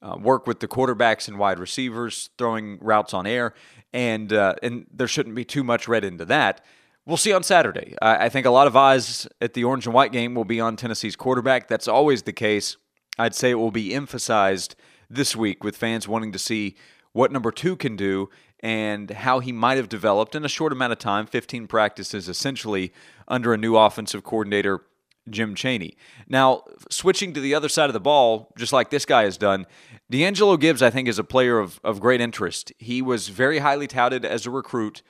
uh, 0.00 0.16
work 0.16 0.46
with 0.46 0.60
the 0.60 0.68
quarterbacks 0.68 1.26
and 1.26 1.40
wide 1.40 1.58
receivers, 1.58 2.30
throwing 2.38 2.78
routes 2.80 3.12
on 3.12 3.26
air, 3.26 3.52
and, 3.92 4.32
uh, 4.32 4.54
and 4.62 4.86
there 4.92 5.08
shouldn't 5.08 5.34
be 5.34 5.44
too 5.44 5.64
much 5.64 5.88
read 5.88 6.04
into 6.04 6.24
that. 6.26 6.64
We'll 7.04 7.16
see 7.16 7.32
on 7.32 7.42
Saturday. 7.42 7.96
I, 8.00 8.26
I 8.26 8.28
think 8.28 8.46
a 8.46 8.50
lot 8.50 8.68
of 8.68 8.76
eyes 8.76 9.26
at 9.40 9.54
the 9.54 9.64
orange 9.64 9.86
and 9.86 9.94
white 9.94 10.12
game 10.12 10.36
will 10.36 10.44
be 10.44 10.60
on 10.60 10.76
Tennessee's 10.76 11.16
quarterback. 11.16 11.66
That's 11.66 11.88
always 11.88 12.22
the 12.22 12.32
case. 12.32 12.76
I'd 13.18 13.34
say 13.34 13.50
it 13.50 13.54
will 13.54 13.72
be 13.72 13.92
emphasized 13.92 14.76
this 15.08 15.36
week 15.36 15.62
with 15.64 15.76
fans 15.76 16.08
wanting 16.08 16.32
to 16.32 16.38
see 16.38 16.76
what 17.12 17.32
number 17.32 17.50
two 17.50 17.76
can 17.76 17.96
do 17.96 18.28
and 18.60 19.10
how 19.10 19.40
he 19.40 19.52
might 19.52 19.76
have 19.76 19.88
developed 19.88 20.34
in 20.34 20.44
a 20.44 20.48
short 20.48 20.72
amount 20.72 20.92
of 20.92 20.98
time 20.98 21.26
15 21.26 21.66
practices 21.66 22.28
essentially 22.28 22.92
under 23.28 23.52
a 23.52 23.58
new 23.58 23.76
offensive 23.76 24.24
coordinator, 24.24 24.82
Jim 25.28 25.54
Chaney. 25.54 25.96
Now, 26.28 26.64
switching 26.90 27.32
to 27.34 27.40
the 27.40 27.54
other 27.54 27.68
side 27.68 27.90
of 27.90 27.94
the 27.94 28.00
ball, 28.00 28.52
just 28.56 28.72
like 28.72 28.90
this 28.90 29.04
guy 29.04 29.24
has 29.24 29.36
done, 29.36 29.66
D'Angelo 30.10 30.56
Gibbs, 30.56 30.82
I 30.82 30.90
think, 30.90 31.08
is 31.08 31.18
a 31.18 31.24
player 31.24 31.58
of, 31.58 31.80
of 31.82 32.00
great 32.00 32.20
interest. 32.20 32.72
He 32.78 33.02
was 33.02 33.28
very 33.28 33.58
highly 33.58 33.86
touted 33.86 34.24
as 34.24 34.46
a 34.46 34.50
recruit 34.50 35.02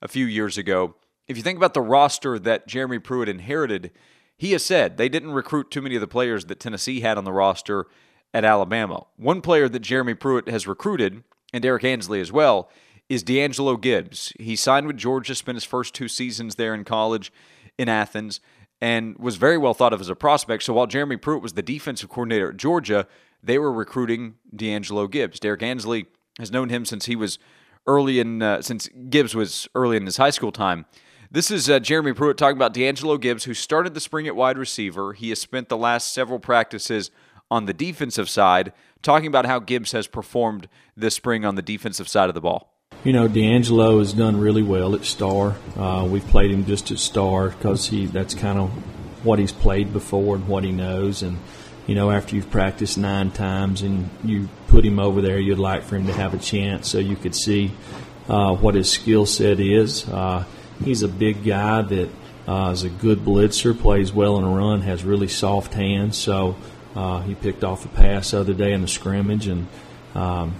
a 0.00 0.08
few 0.08 0.26
years 0.26 0.56
ago. 0.56 0.94
If 1.26 1.36
you 1.36 1.42
think 1.42 1.56
about 1.56 1.74
the 1.74 1.80
roster 1.80 2.38
that 2.38 2.66
Jeremy 2.66 2.98
Pruitt 2.98 3.28
inherited, 3.28 3.90
he 4.36 4.52
has 4.52 4.64
said 4.64 4.96
they 4.96 5.08
didn't 5.08 5.32
recruit 5.32 5.70
too 5.70 5.82
many 5.82 5.94
of 5.94 6.00
the 6.00 6.06
players 6.06 6.46
that 6.46 6.60
Tennessee 6.60 7.00
had 7.00 7.18
on 7.18 7.24
the 7.24 7.32
roster 7.32 7.86
at 8.34 8.44
Alabama. 8.44 9.06
One 9.16 9.40
player 9.40 9.68
that 9.68 9.78
Jeremy 9.78 10.14
Pruitt 10.14 10.48
has 10.48 10.66
recruited, 10.66 11.22
and 11.52 11.62
Derrick 11.62 11.84
Ansley 11.84 12.20
as 12.20 12.32
well, 12.32 12.68
is 13.08 13.22
D'Angelo 13.22 13.76
Gibbs. 13.76 14.32
He 14.40 14.56
signed 14.56 14.86
with 14.86 14.96
Georgia, 14.96 15.34
spent 15.34 15.56
his 15.56 15.64
first 15.64 15.94
two 15.94 16.08
seasons 16.08 16.56
there 16.56 16.74
in 16.74 16.84
college 16.84 17.32
in 17.78 17.88
Athens, 17.88 18.40
and 18.80 19.16
was 19.18 19.36
very 19.36 19.56
well 19.56 19.72
thought 19.72 19.92
of 19.92 20.00
as 20.00 20.08
a 20.08 20.16
prospect. 20.16 20.64
So 20.64 20.74
while 20.74 20.86
Jeremy 20.86 21.16
Pruitt 21.16 21.42
was 21.42 21.52
the 21.52 21.62
defensive 21.62 22.10
coordinator 22.10 22.50
at 22.50 22.56
Georgia, 22.56 23.06
they 23.42 23.58
were 23.58 23.72
recruiting 23.72 24.34
D'Angelo 24.54 25.06
Gibbs. 25.06 25.38
Derrick 25.38 25.62
Ansley 25.62 26.06
has 26.38 26.50
known 26.50 26.70
him 26.70 26.84
since 26.84 27.06
he 27.06 27.14
was 27.14 27.38
early 27.86 28.18
in, 28.18 28.42
uh, 28.42 28.62
since 28.62 28.88
Gibbs 29.10 29.34
was 29.34 29.68
early 29.74 29.96
in 29.96 30.06
his 30.06 30.16
high 30.16 30.30
school 30.30 30.50
time. 30.50 30.86
This 31.30 31.50
is 31.50 31.68
uh, 31.68 31.78
Jeremy 31.78 32.12
Pruitt 32.12 32.36
talking 32.36 32.56
about 32.56 32.74
D'Angelo 32.74 33.16
Gibbs, 33.16 33.44
who 33.44 33.54
started 33.54 33.94
the 33.94 34.00
spring 34.00 34.26
at 34.26 34.36
wide 34.36 34.58
receiver. 34.58 35.12
He 35.12 35.28
has 35.30 35.40
spent 35.40 35.68
the 35.68 35.76
last 35.76 36.12
several 36.12 36.38
practices 36.38 37.10
on 37.54 37.66
the 37.66 37.72
defensive 37.72 38.28
side, 38.28 38.72
talking 39.00 39.28
about 39.28 39.46
how 39.46 39.60
Gibbs 39.60 39.92
has 39.92 40.08
performed 40.08 40.68
this 40.96 41.14
spring 41.14 41.44
on 41.44 41.54
the 41.54 41.62
defensive 41.62 42.08
side 42.08 42.28
of 42.28 42.34
the 42.34 42.40
ball. 42.40 42.74
You 43.04 43.12
know, 43.12 43.28
D'Angelo 43.28 44.00
has 44.00 44.12
done 44.12 44.40
really 44.40 44.62
well 44.62 44.94
at 44.94 45.04
Star. 45.04 45.56
Uh, 45.76 46.06
we've 46.10 46.26
played 46.26 46.50
him 46.50 46.66
just 46.66 46.90
at 46.90 46.98
Star 46.98 47.50
because 47.50 47.86
he 47.86 48.06
that's 48.06 48.34
kind 48.34 48.58
of 48.58 48.70
what 49.24 49.38
he's 49.38 49.52
played 49.52 49.92
before 49.92 50.34
and 50.34 50.48
what 50.48 50.64
he 50.64 50.72
knows. 50.72 51.22
And 51.22 51.38
you 51.86 51.94
know, 51.94 52.10
after 52.10 52.34
you've 52.34 52.50
practiced 52.50 52.98
nine 52.98 53.30
times 53.30 53.82
and 53.82 54.08
you 54.24 54.48
put 54.68 54.84
him 54.84 54.98
over 54.98 55.20
there, 55.20 55.38
you'd 55.38 55.58
like 55.58 55.84
for 55.84 55.96
him 55.96 56.06
to 56.06 56.12
have 56.12 56.34
a 56.34 56.38
chance 56.38 56.88
so 56.88 56.98
you 56.98 57.14
could 57.14 57.34
see 57.34 57.72
uh, 58.28 58.54
what 58.56 58.74
his 58.74 58.90
skill 58.90 59.26
set 59.26 59.60
is. 59.60 60.08
Uh, 60.08 60.44
he's 60.82 61.02
a 61.02 61.08
big 61.08 61.44
guy 61.44 61.82
that 61.82 62.08
uh, 62.48 62.70
is 62.72 62.84
a 62.84 62.88
good 62.88 63.18
blitzer, 63.18 63.78
plays 63.78 64.12
well 64.12 64.38
in 64.38 64.44
a 64.44 64.48
run, 64.48 64.80
has 64.80 65.04
really 65.04 65.28
soft 65.28 65.74
hands. 65.74 66.16
So 66.16 66.56
uh, 66.94 67.20
he 67.22 67.34
picked 67.34 67.64
off 67.64 67.84
a 67.84 67.88
pass 67.88 68.30
the 68.32 68.40
other 68.40 68.54
day 68.54 68.72
in 68.72 68.82
the 68.82 68.88
scrimmage 68.88 69.46
and. 69.46 69.66
Um, 70.14 70.54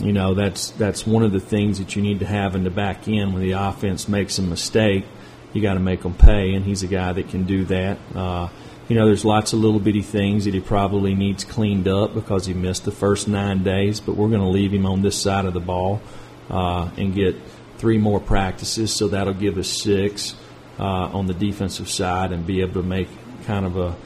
you 0.00 0.12
know, 0.12 0.34
that's 0.34 0.70
that's 0.70 1.06
one 1.06 1.24
of 1.24 1.32
the 1.32 1.40
things 1.40 1.78
that 1.78 1.96
you 1.96 2.02
need 2.02 2.20
to 2.20 2.26
have 2.26 2.54
in 2.54 2.62
the 2.62 2.70
back 2.70 3.08
end 3.08 3.34
when 3.34 3.42
the 3.42 3.52
offense 3.52 4.08
makes 4.08 4.38
a 4.38 4.42
mistake. 4.42 5.04
You 5.52 5.62
got 5.62 5.74
to 5.74 5.80
make 5.80 6.02
them 6.02 6.14
pay, 6.14 6.54
and 6.54 6.64
he's 6.64 6.82
a 6.82 6.86
guy 6.86 7.12
that 7.12 7.28
can 7.30 7.44
do 7.44 7.64
that. 7.64 7.98
Uh, 8.14 8.48
you 8.88 8.94
know, 8.94 9.06
there's 9.06 9.24
lots 9.24 9.52
of 9.52 9.58
little 9.58 9.80
bitty 9.80 10.02
things 10.02 10.44
that 10.44 10.54
he 10.54 10.60
probably 10.60 11.14
needs 11.14 11.44
cleaned 11.44 11.88
up 11.88 12.14
because 12.14 12.46
he 12.46 12.54
missed 12.54 12.84
the 12.84 12.92
first 12.92 13.28
nine 13.28 13.64
days. 13.64 14.00
But 14.00 14.14
we're 14.14 14.28
going 14.28 14.40
to 14.40 14.48
leave 14.48 14.72
him 14.72 14.86
on 14.86 15.02
this 15.02 15.20
side 15.20 15.46
of 15.46 15.52
the 15.52 15.60
ball 15.60 16.00
uh, 16.48 16.90
and 16.96 17.12
get 17.14 17.36
three 17.78 17.98
more 17.98 18.20
practices, 18.20 18.94
so 18.94 19.08
that'll 19.08 19.34
give 19.34 19.58
us 19.58 19.68
six 19.68 20.36
uh, 20.78 20.82
on 20.82 21.26
the 21.26 21.34
defensive 21.34 21.88
side 21.88 22.32
and 22.32 22.46
be 22.46 22.60
able 22.60 22.74
to 22.74 22.82
make 22.82 23.08
kind 23.44 23.66
of 23.66 23.76
a 23.76 23.96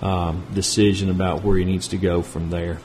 um, 0.00 0.46
decision 0.54 1.10
about 1.10 1.42
where 1.42 1.56
he 1.56 1.64
needs 1.64 1.88
to 1.88 1.96
go 1.96 2.22
from 2.22 2.50
there. 2.50 2.78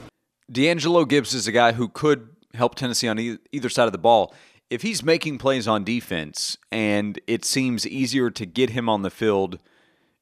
D'Angelo 0.50 1.04
Gibbs 1.04 1.34
is 1.34 1.46
a 1.46 1.52
guy 1.52 1.72
who 1.72 1.88
could 1.88 2.28
help 2.54 2.74
Tennessee 2.74 3.08
on 3.08 3.38
either 3.52 3.68
side 3.68 3.86
of 3.86 3.92
the 3.92 3.98
ball. 3.98 4.34
If 4.70 4.82
he's 4.82 5.02
making 5.02 5.38
plays 5.38 5.68
on 5.68 5.84
defense 5.84 6.56
and 6.72 7.20
it 7.26 7.44
seems 7.44 7.86
easier 7.86 8.30
to 8.30 8.46
get 8.46 8.70
him 8.70 8.88
on 8.88 9.02
the 9.02 9.10
field 9.10 9.58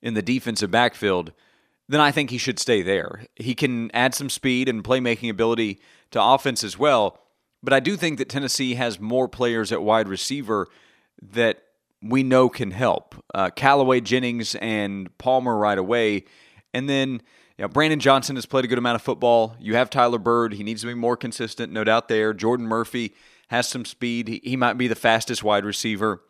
in 0.02 0.14
the 0.14 0.22
defensive 0.22 0.70
backfield, 0.70 1.32
then 1.88 2.00
I 2.00 2.10
think 2.10 2.30
he 2.30 2.38
should 2.38 2.58
stay 2.58 2.82
there. 2.82 3.26
He 3.36 3.54
can 3.54 3.90
add 3.92 4.14
some 4.14 4.30
speed 4.30 4.68
and 4.68 4.84
playmaking 4.84 5.30
ability 5.30 5.80
to 6.10 6.22
offense 6.22 6.64
as 6.64 6.78
well. 6.78 7.20
But 7.62 7.72
I 7.72 7.80
do 7.80 7.96
think 7.96 8.18
that 8.18 8.28
Tennessee 8.28 8.74
has 8.74 9.00
more 9.00 9.28
players 9.28 9.72
at 9.72 9.82
wide 9.82 10.08
receiver 10.08 10.68
that 11.22 11.62
we 12.02 12.22
know 12.22 12.50
can 12.50 12.70
help. 12.70 13.14
Uh, 13.34 13.48
Callaway, 13.50 14.00
Jennings, 14.00 14.54
and 14.56 15.16
Palmer 15.16 15.56
right 15.56 15.78
away. 15.78 16.24
And 16.74 16.88
then 16.88 17.22
you 17.56 17.62
know, 17.62 17.68
Brandon 17.68 18.00
Johnson 18.00 18.36
has 18.36 18.46
played 18.46 18.64
a 18.64 18.68
good 18.68 18.78
amount 18.78 18.96
of 18.96 19.02
football. 19.02 19.56
You 19.60 19.76
have 19.76 19.88
Tyler 19.88 20.18
Byrd. 20.18 20.54
He 20.54 20.64
needs 20.64 20.80
to 20.80 20.88
be 20.88 20.94
more 20.94 21.16
consistent, 21.16 21.72
no 21.72 21.84
doubt 21.84 22.08
there. 22.08 22.34
Jordan 22.34 22.66
Murphy 22.66 23.14
has 23.48 23.68
some 23.68 23.84
speed. 23.84 24.28
He, 24.28 24.40
he 24.42 24.56
might 24.56 24.76
be 24.76 24.88
the 24.88 24.94
fastest 24.96 25.44
wide 25.44 25.64
receiver. 25.64 26.22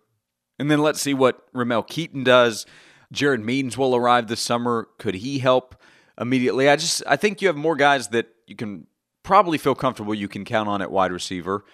And 0.59 0.71
then 0.71 0.81
let's 0.81 1.01
see 1.01 1.15
what 1.15 1.49
Ramel 1.53 1.83
Keyton 1.83 2.25
does. 2.25 2.67
Jared 3.11 3.41
Means 3.41 3.79
will 3.79 3.97
arrive 3.97 4.27
this 4.27 4.41
summer. 4.41 4.89
Could 4.99 5.17
he 5.17 5.39
help 5.39 5.81
immediately? 6.21 6.69
I 6.69 6.77
just 6.77 7.03
I 7.07 7.17
think 7.17 7.41
you 7.41 7.49
have 7.49 7.57
more 7.57 7.77
guys 7.77 8.09
that 8.09 8.27
you 8.47 8.55
can 8.55 8.87
probably 9.23 9.57
feel 9.57 9.75
comfortable 9.75 10.15
you 10.15 10.29
can 10.29 10.45
count 10.45 10.69
on 10.69 10.83
at 10.83 10.91
wide 10.91 11.11
receiver. 11.11 11.65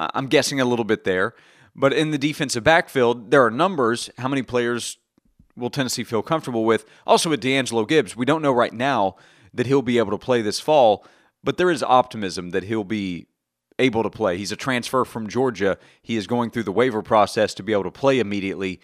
I'm 0.00 0.26
guessing 0.26 0.60
a 0.60 0.64
little 0.64 0.84
bit 0.84 1.04
there. 1.04 1.34
But 1.76 1.92
in 1.92 2.10
the 2.10 2.18
defensive 2.18 2.64
backfield, 2.64 3.30
there 3.30 3.44
are 3.44 3.50
numbers. 3.50 4.08
How 4.18 4.28
many 4.28 4.42
players 4.42 4.98
will 5.56 5.70
Tennessee 5.70 6.04
feel 6.04 6.22
comfortable 6.22 6.64
with? 6.64 6.84
Also 7.06 7.30
with 7.30 7.40
D'Angelo 7.40 7.84
Gibbs, 7.84 8.16
we 8.16 8.26
don't 8.26 8.42
know 8.42 8.52
right 8.52 8.72
now 8.72 9.16
that 9.52 9.66
he'll 9.66 9.82
be 9.82 9.98
able 9.98 10.10
to 10.10 10.18
play 10.18 10.42
this 10.42 10.60
fall, 10.60 11.06
but 11.42 11.56
there 11.56 11.70
is 11.70 11.82
optimism 11.82 12.50
that 12.50 12.64
he'll 12.64 12.84
be 12.84 13.26
able 13.78 14.02
to 14.02 14.10
play. 14.10 14.36
He's 14.36 14.52
a 14.52 14.56
transfer 14.56 15.04
from 15.04 15.28
Georgia. 15.28 15.78
He 16.02 16.16
is 16.16 16.26
going 16.26 16.50
through 16.50 16.62
the 16.64 16.72
waiver 16.72 17.02
process 17.02 17.54
to 17.54 17.62
be 17.62 17.72
able 17.72 17.84
to 17.84 17.90
play 17.90 18.20
immediately. 18.20 18.80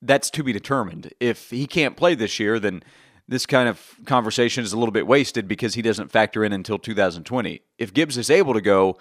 That's 0.00 0.30
to 0.30 0.42
be 0.42 0.52
determined. 0.52 1.12
If 1.20 1.50
he 1.50 1.66
can't 1.66 1.96
play 1.96 2.14
this 2.14 2.40
year, 2.40 2.58
then 2.58 2.82
this 3.28 3.46
kind 3.46 3.68
of 3.68 3.96
conversation 4.04 4.64
is 4.64 4.72
a 4.72 4.78
little 4.78 4.92
bit 4.92 5.06
wasted 5.06 5.46
because 5.46 5.74
he 5.74 5.82
doesn't 5.82 6.10
factor 6.10 6.44
in 6.44 6.52
until 6.52 6.78
2020. 6.78 7.62
If 7.78 7.94
Gibbs 7.94 8.18
is 8.18 8.30
able 8.30 8.52
to 8.54 8.60
go, 8.60 8.98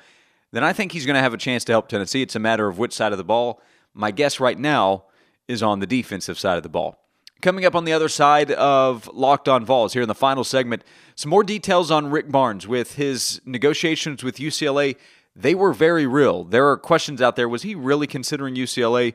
then 0.51 0.63
I 0.63 0.73
think 0.73 0.91
he's 0.91 1.05
going 1.05 1.15
to 1.15 1.21
have 1.21 1.33
a 1.33 1.37
chance 1.37 1.63
to 1.65 1.71
help 1.71 1.87
Tennessee. 1.87 2.21
It's 2.21 2.35
a 2.35 2.39
matter 2.39 2.67
of 2.67 2.77
which 2.77 2.93
side 2.93 3.11
of 3.11 3.17
the 3.17 3.23
ball. 3.23 3.61
My 3.93 4.11
guess 4.11 4.39
right 4.39 4.57
now 4.57 5.05
is 5.47 5.63
on 5.63 5.79
the 5.79 5.87
defensive 5.87 6.37
side 6.37 6.57
of 6.57 6.63
the 6.63 6.69
ball. 6.69 6.97
Coming 7.41 7.65
up 7.65 7.75
on 7.75 7.85
the 7.85 7.93
other 7.93 8.09
side 8.09 8.51
of 8.51 9.09
Locked 9.13 9.47
On 9.49 9.65
Vols 9.65 9.93
here 9.93 10.01
in 10.01 10.07
the 10.07 10.15
final 10.15 10.43
segment, 10.43 10.83
some 11.15 11.29
more 11.29 11.43
details 11.43 11.89
on 11.89 12.11
Rick 12.11 12.31
Barnes 12.31 12.67
with 12.67 12.95
his 12.95 13.41
negotiations 13.45 14.23
with 14.23 14.37
UCLA 14.37 14.95
they 15.35 15.55
were 15.55 15.73
very 15.73 16.05
real. 16.05 16.43
There 16.43 16.69
are 16.69 16.77
questions 16.77 17.21
out 17.21 17.35
there. 17.35 17.47
Was 17.47 17.63
he 17.63 17.75
really 17.75 18.07
considering 18.07 18.55
UCLA? 18.55 19.13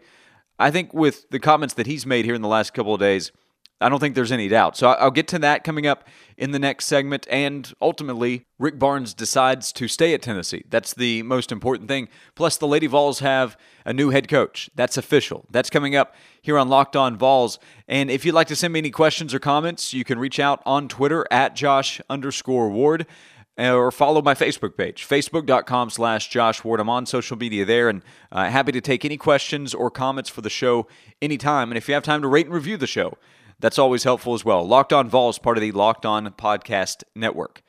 I 0.58 0.70
think 0.70 0.94
with 0.94 1.28
the 1.30 1.38
comments 1.38 1.74
that 1.74 1.86
he's 1.86 2.06
made 2.06 2.24
here 2.24 2.34
in 2.34 2.42
the 2.42 2.48
last 2.48 2.72
couple 2.72 2.94
of 2.94 3.00
days, 3.00 3.32
I 3.80 3.90
don't 3.90 4.00
think 4.00 4.14
there's 4.14 4.32
any 4.32 4.48
doubt. 4.48 4.76
So 4.76 4.88
I'll 4.88 5.10
get 5.10 5.28
to 5.28 5.38
that 5.40 5.62
coming 5.62 5.86
up 5.86 6.04
in 6.38 6.52
the 6.52 6.58
next 6.58 6.86
segment. 6.86 7.26
And 7.30 7.72
ultimately, 7.80 8.46
Rick 8.58 8.78
Barnes 8.78 9.12
decides 9.12 9.70
to 9.74 9.86
stay 9.86 10.14
at 10.14 10.22
Tennessee. 10.22 10.64
That's 10.68 10.94
the 10.94 11.22
most 11.24 11.52
important 11.52 11.88
thing. 11.88 12.08
Plus, 12.34 12.56
the 12.56 12.66
Lady 12.66 12.86
Vols 12.86 13.20
have 13.20 13.56
a 13.84 13.92
new 13.92 14.10
head 14.10 14.28
coach. 14.28 14.70
That's 14.74 14.96
official. 14.96 15.44
That's 15.50 15.68
coming 15.68 15.94
up 15.94 16.14
here 16.40 16.56
on 16.56 16.68
Locked 16.68 16.96
On 16.96 17.18
Vols. 17.18 17.58
And 17.86 18.10
if 18.10 18.24
you'd 18.24 18.34
like 18.34 18.48
to 18.48 18.56
send 18.56 18.72
me 18.72 18.78
any 18.78 18.90
questions 18.90 19.34
or 19.34 19.38
comments, 19.38 19.92
you 19.92 20.04
can 20.04 20.18
reach 20.18 20.40
out 20.40 20.62
on 20.64 20.88
Twitter 20.88 21.26
at 21.30 21.54
Josh 21.54 22.00
underscore 22.08 22.70
Ward 22.70 23.06
or 23.58 23.90
follow 23.90 24.20
my 24.20 24.34
Facebook 24.34 24.76
page, 24.76 25.06
facebook.com 25.06 25.90
slash 25.90 26.28
Josh 26.28 26.62
Ward. 26.62 26.80
I'm 26.80 26.90
on 26.90 27.06
social 27.06 27.36
media 27.36 27.64
there 27.64 27.88
and 27.88 28.02
uh, 28.30 28.48
happy 28.50 28.72
to 28.72 28.80
take 28.80 29.04
any 29.04 29.16
questions 29.16 29.74
or 29.74 29.90
comments 29.90 30.28
for 30.28 30.42
the 30.42 30.50
show 30.50 30.86
anytime. 31.22 31.70
And 31.70 31.78
if 31.78 31.88
you 31.88 31.94
have 31.94 32.02
time 32.02 32.22
to 32.22 32.28
rate 32.28 32.46
and 32.46 32.54
review 32.54 32.76
the 32.76 32.86
show, 32.86 33.16
that's 33.58 33.78
always 33.78 34.04
helpful 34.04 34.34
as 34.34 34.44
well. 34.44 34.66
Locked 34.66 34.92
On 34.92 35.08
Vols, 35.08 35.38
part 35.38 35.56
of 35.56 35.62
the 35.62 35.72
Locked 35.72 36.04
On 36.04 36.26
Podcast 36.32 37.04
Network. 37.14 37.62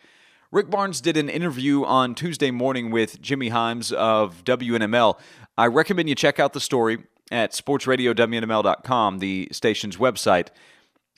Rick 0.52 0.69
Barnes 0.69 1.02
did 1.02 1.17
an 1.17 1.30
interview 1.30 1.84
on 1.84 2.15
Tuesday 2.15 2.52
morning 2.52 2.89
with 2.89 3.21
Jimmy 3.21 3.50
Hyams 3.50 3.91
of 3.91 4.43
WNML. 4.43 5.19
I 5.58 5.67
recommend 5.67 6.08
you 6.08 6.15
check 6.15 6.39
out 6.39 6.54
the 6.54 6.62
story 6.62 7.04
at 7.32 7.52
sportsradiownml.com, 7.52 9.19
the 9.19 9.50
station's 9.52 9.97
website. 9.97 10.47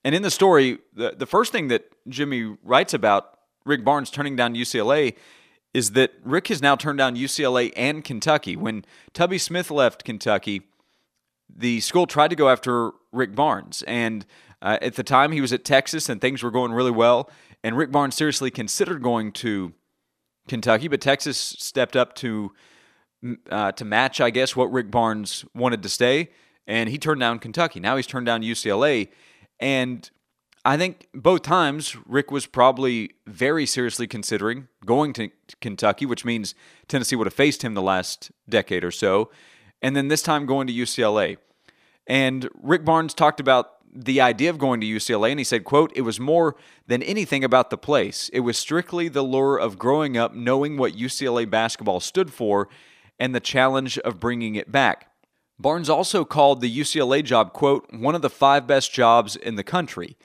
And 0.04 0.16
in 0.16 0.24
the 0.24 0.32
story, 0.32 0.80
the, 0.94 1.14
the 1.18 1.26
first 1.26 1.52
thing 1.52 1.68
that 1.68 1.86
Jimmy 2.08 2.58
writes 2.64 2.94
about 2.94 3.38
Rick 3.66 3.84
Barnes 3.84 4.10
turning 4.10 4.36
down 4.36 4.56
UCLA 4.56 5.16
is 5.74 5.92
that 5.92 6.14
Rick 6.24 6.48
has 6.48 6.62
now 6.62 6.76
turned 6.76 6.98
down 6.98 7.16
UCLA 7.16 7.72
and 7.76 8.04
Kentucky. 8.04 8.56
When 8.56 8.86
Tubby 9.14 9.38
Smith 9.38 9.70
left 9.70 10.04
Kentucky, 10.04 10.64
the 11.54 11.80
school 11.82 12.08
tried 12.08 12.30
to 12.30 12.36
go 12.36 12.50
after 12.50 12.92
Rick 13.12 13.36
Barnes. 13.36 13.84
And 13.84 14.26
uh, 14.62 14.78
at 14.82 14.96
the 14.96 15.04
time, 15.04 15.32
he 15.32 15.42
was 15.42 15.54
at 15.54 15.64
Texas 15.64 16.10
and 16.10 16.20
things 16.20 16.44
were 16.44 16.52
going 16.52 16.72
really 16.72 16.92
well. 16.92 17.30
And 17.64 17.78
Rick 17.78 17.92
Barnes 17.92 18.16
seriously 18.16 18.52
considered 18.52 19.02
going 19.02 19.32
to 19.34 19.74
Kentucky, 20.48 20.88
but 20.88 21.00
Texas 21.00 21.38
stepped 21.38 21.96
up 21.96 22.16
to 22.16 22.52
uh, 23.50 23.72
to 23.74 23.86
match, 23.86 24.22
I 24.22 24.30
guess, 24.30 24.56
what 24.56 24.72
Rick 24.72 24.92
Barnes 24.92 25.44
wanted 25.54 25.84
to 25.84 25.90
stay, 25.90 26.30
and 26.66 26.90
he 26.90 26.98
turned 26.98 27.20
down 27.20 27.40
Kentucky. 27.40 27.80
Now 27.80 27.98
he's 27.98 28.08
turned 28.08 28.26
down 28.26 28.42
UCLA, 28.42 29.10
and 29.60 30.10
I 30.64 30.78
think 30.78 31.08
both 31.14 31.42
times 31.42 31.98
Rick 32.06 32.32
was 32.32 32.46
probably 32.46 33.12
very 33.28 33.66
seriously 33.66 34.08
considering 34.08 34.68
going 34.86 35.14
to 35.14 35.32
Kentucky, 35.62 36.06
which 36.06 36.24
means 36.24 36.56
Tennessee 36.88 37.16
would 37.16 37.28
have 37.28 37.34
faced 37.34 37.62
him 37.62 37.74
the 37.74 37.82
last 37.82 38.32
decade 38.48 38.84
or 38.84 38.92
so, 38.92 39.30
and 39.82 39.96
then 39.96 40.08
this 40.08 40.22
time 40.22 40.46
going 40.46 40.68
to 40.68 40.74
UCLA. 40.74 41.38
And 42.08 42.50
Rick 42.62 42.86
Barnes 42.86 43.14
talked 43.14 43.40
about 43.40 43.79
the 43.94 44.22
idea 44.22 44.50
of 44.50 44.58
going 44.58 44.82
to 44.82 44.88
UCLA 44.88 45.32
and 45.32 45.40
he 45.40 45.44
said, 45.44 45.64
quote, 45.64 45.92
"It 45.96 46.02
was 46.02 46.20
more 46.20 46.56
than 46.88 47.02
anything 47.04 47.44
about 47.44 47.70
the 47.70 47.78
place. 47.78 48.30
It 48.34 48.42
was 48.42 48.58
strictly 48.58 49.08
the 49.08 49.24
lure 49.24 49.58
of 49.58 49.80
growing 49.80 50.18
up 50.18 50.34
knowing 50.34 50.78
what 50.78 50.96
UCLA 50.96 51.50
basketball 51.50 52.00
stood 52.00 52.32
for 52.32 52.70
and 53.20 53.34
the 53.34 53.40
challenge 53.40 53.98
of 54.00 54.20
bringing 54.20 54.56
it 54.56 54.72
back." 54.72 55.12
Barnes 55.58 55.90
also 55.90 56.24
called 56.24 56.62
the 56.62 56.70
UCLA 56.70 57.22
job, 57.22 57.52
quote, 57.52 57.92
"one 57.92 58.16
of 58.16 58.22
the 58.22 58.30
five 58.30 58.66
best 58.66 58.94
jobs 58.94 59.36
in 59.36 59.56
the 59.56 59.64
country." 59.64 60.18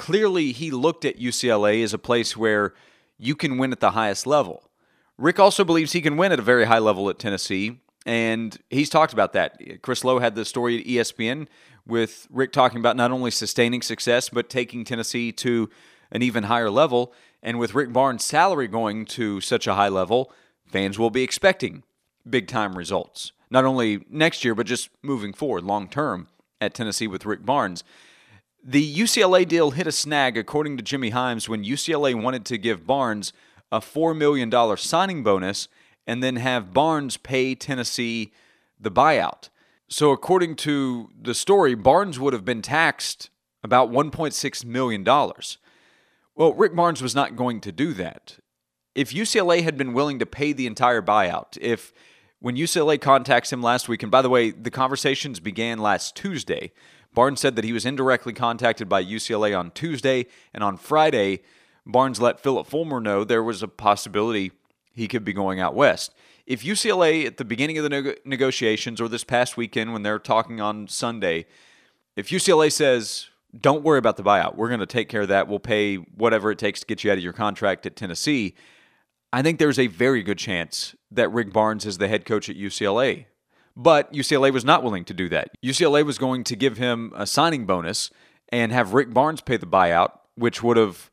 clearly 0.00 0.50
he 0.52 0.70
looked 0.70 1.04
at 1.04 1.20
UCLA 1.20 1.82
as 1.82 1.92
a 1.92 1.98
place 1.98 2.34
where 2.34 2.72
you 3.18 3.36
can 3.36 3.58
win 3.58 3.70
at 3.70 3.80
the 3.80 3.90
highest 3.90 4.26
level. 4.26 4.70
Rick 5.18 5.38
also 5.38 5.62
believes 5.62 5.92
he 5.92 6.00
can 6.00 6.16
win 6.16 6.32
at 6.32 6.38
a 6.38 6.42
very 6.42 6.64
high 6.64 6.78
level 6.78 7.10
at 7.10 7.18
Tennessee, 7.18 7.80
and 8.06 8.56
he's 8.70 8.88
talked 8.90 9.12
about 9.12 9.32
that. 9.34 9.82
Chris 9.82 10.04
Low 10.04 10.18
had 10.18 10.34
the 10.34 10.44
story 10.44 10.80
at 10.80 10.86
ESPN 10.86 11.46
with 11.86 12.26
Rick 12.30 12.52
talking 12.52 12.78
about 12.78 12.96
not 12.96 13.10
only 13.10 13.30
sustaining 13.30 13.82
success, 13.82 14.28
but 14.28 14.48
taking 14.48 14.84
Tennessee 14.84 15.32
to 15.32 15.68
an 16.10 16.22
even 16.22 16.44
higher 16.44 16.70
level. 16.70 17.12
And 17.42 17.58
with 17.58 17.74
Rick 17.74 17.92
Barnes' 17.92 18.24
salary 18.24 18.68
going 18.68 19.06
to 19.06 19.40
such 19.40 19.66
a 19.66 19.74
high 19.74 19.88
level, 19.88 20.32
fans 20.66 20.98
will 20.98 21.10
be 21.10 21.22
expecting 21.22 21.82
big 22.28 22.48
time 22.48 22.76
results, 22.76 23.32
not 23.50 23.64
only 23.64 24.04
next 24.08 24.44
year, 24.44 24.54
but 24.54 24.66
just 24.66 24.90
moving 25.02 25.32
forward 25.32 25.64
long 25.64 25.88
term 25.88 26.28
at 26.60 26.74
Tennessee 26.74 27.06
with 27.06 27.26
Rick 27.26 27.44
Barnes. 27.44 27.82
The 28.62 28.94
UCLA 28.94 29.48
deal 29.48 29.70
hit 29.70 29.86
a 29.86 29.92
snag, 29.92 30.36
according 30.36 30.76
to 30.76 30.82
Jimmy 30.82 31.10
Hyams, 31.10 31.48
when 31.48 31.64
UCLA 31.64 32.20
wanted 32.20 32.44
to 32.46 32.58
give 32.58 32.86
Barnes 32.86 33.32
a 33.72 33.80
$4 33.80 34.14
million 34.14 34.76
signing 34.76 35.22
bonus 35.22 35.68
and 36.06 36.22
then 36.22 36.36
have 36.36 36.72
Barnes 36.72 37.16
pay 37.16 37.54
Tennessee 37.54 38.32
the 38.78 38.90
buyout. 38.90 39.48
So, 39.88 40.12
according 40.12 40.56
to 40.56 41.10
the 41.20 41.34
story, 41.34 41.74
Barnes 41.74 42.18
would 42.18 42.32
have 42.32 42.44
been 42.44 42.62
taxed 42.62 43.30
about 43.62 43.90
$1.6 43.90 44.64
million. 44.64 45.04
Well, 46.34 46.54
Rick 46.54 46.74
Barnes 46.74 47.02
was 47.02 47.14
not 47.14 47.36
going 47.36 47.60
to 47.62 47.72
do 47.72 47.92
that. 47.94 48.38
If 48.94 49.12
UCLA 49.12 49.62
had 49.62 49.76
been 49.76 49.92
willing 49.92 50.18
to 50.20 50.26
pay 50.26 50.52
the 50.52 50.66
entire 50.66 51.02
buyout, 51.02 51.58
if 51.60 51.92
when 52.38 52.56
UCLA 52.56 53.00
contacts 53.00 53.52
him 53.52 53.62
last 53.62 53.88
week, 53.88 54.02
and 54.02 54.10
by 54.10 54.22
the 54.22 54.30
way, 54.30 54.50
the 54.50 54.70
conversations 54.70 55.40
began 55.40 55.78
last 55.78 56.16
Tuesday 56.16 56.72
Barnes 57.12 57.40
said 57.40 57.56
that 57.56 57.64
he 57.64 57.72
was 57.72 57.84
indirectly 57.84 58.32
contacted 58.32 58.88
by 58.88 59.04
UCLA 59.04 59.58
on 59.58 59.72
Tuesday, 59.72 60.26
and 60.54 60.62
on 60.62 60.76
Friday, 60.76 61.40
Barnes 61.84 62.20
let 62.20 62.40
Phillip 62.40 62.66
Fulmer 62.66 63.00
know 63.00 63.24
there 63.24 63.42
was 63.42 63.62
a 63.62 63.68
possibility 63.68 64.52
he 64.94 65.08
could 65.08 65.24
be 65.24 65.32
going 65.32 65.60
out 65.60 65.74
west. 65.74 66.14
If 66.46 66.64
UCLA, 66.64 67.26
at 67.26 67.36
the 67.36 67.44
beginning 67.44 67.78
of 67.78 67.84
the 67.84 68.18
negotiations 68.24 69.00
or 69.00 69.08
this 69.08 69.24
past 69.24 69.56
weekend 69.56 69.92
when 69.92 70.02
they're 70.02 70.18
talking 70.18 70.60
on 70.60 70.88
Sunday, 70.88 71.46
if 72.16 72.28
UCLA 72.28 72.72
says, 72.72 73.28
don't 73.58 73.84
worry 73.84 73.98
about 73.98 74.16
the 74.16 74.22
buyout, 74.22 74.56
we're 74.56 74.68
going 74.68 74.80
to 74.80 74.86
take 74.86 75.08
care 75.08 75.22
of 75.22 75.28
that, 75.28 75.48
we'll 75.48 75.60
pay 75.60 75.96
whatever 75.96 76.50
it 76.50 76.58
takes 76.58 76.80
to 76.80 76.86
get 76.86 77.04
you 77.04 77.10
out 77.10 77.18
of 77.18 77.24
your 77.24 77.32
contract 77.32 77.86
at 77.86 77.96
Tennessee, 77.96 78.54
I 79.32 79.42
think 79.42 79.58
there's 79.58 79.78
a 79.78 79.86
very 79.86 80.22
good 80.22 80.38
chance 80.38 80.96
that 81.12 81.28
Rick 81.30 81.52
Barnes 81.52 81.86
is 81.86 81.98
the 81.98 82.08
head 82.08 82.24
coach 82.24 82.48
at 82.48 82.56
UCLA. 82.56 83.26
But 83.76 84.12
UCLA 84.12 84.52
was 84.52 84.64
not 84.64 84.82
willing 84.82 85.04
to 85.04 85.14
do 85.14 85.28
that. 85.28 85.50
UCLA 85.64 86.04
was 86.04 86.18
going 86.18 86.42
to 86.44 86.56
give 86.56 86.76
him 86.76 87.12
a 87.14 87.26
signing 87.26 87.64
bonus 87.64 88.10
and 88.48 88.72
have 88.72 88.92
Rick 88.92 89.14
Barnes 89.14 89.40
pay 89.40 89.56
the 89.56 89.66
buyout, 89.66 90.18
which 90.34 90.62
would 90.62 90.76
have 90.76 91.10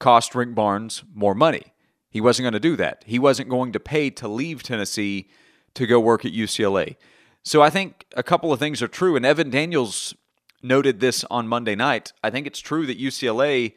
cost 0.00 0.34
Rick 0.34 0.54
Barnes 0.54 1.04
more 1.14 1.34
money. 1.34 1.72
He 2.10 2.20
wasn't 2.20 2.44
going 2.44 2.54
to 2.54 2.60
do 2.60 2.76
that. 2.76 3.04
He 3.06 3.18
wasn't 3.18 3.48
going 3.48 3.72
to 3.72 3.80
pay 3.80 4.10
to 4.10 4.28
leave 4.28 4.62
Tennessee 4.62 5.28
to 5.74 5.86
go 5.86 6.00
work 6.00 6.24
at 6.24 6.32
UCLA. 6.32 6.96
So 7.42 7.62
I 7.62 7.70
think 7.70 8.04
a 8.16 8.22
couple 8.22 8.52
of 8.52 8.58
things 8.58 8.82
are 8.82 8.88
true. 8.88 9.16
And 9.16 9.24
Evan 9.24 9.50
Daniels 9.50 10.14
noted 10.62 11.00
this 11.00 11.24
on 11.30 11.48
Monday 11.48 11.74
night. 11.74 12.12
I 12.22 12.30
think 12.30 12.46
it's 12.46 12.60
true 12.60 12.86
that 12.86 13.00
UCLA 13.00 13.74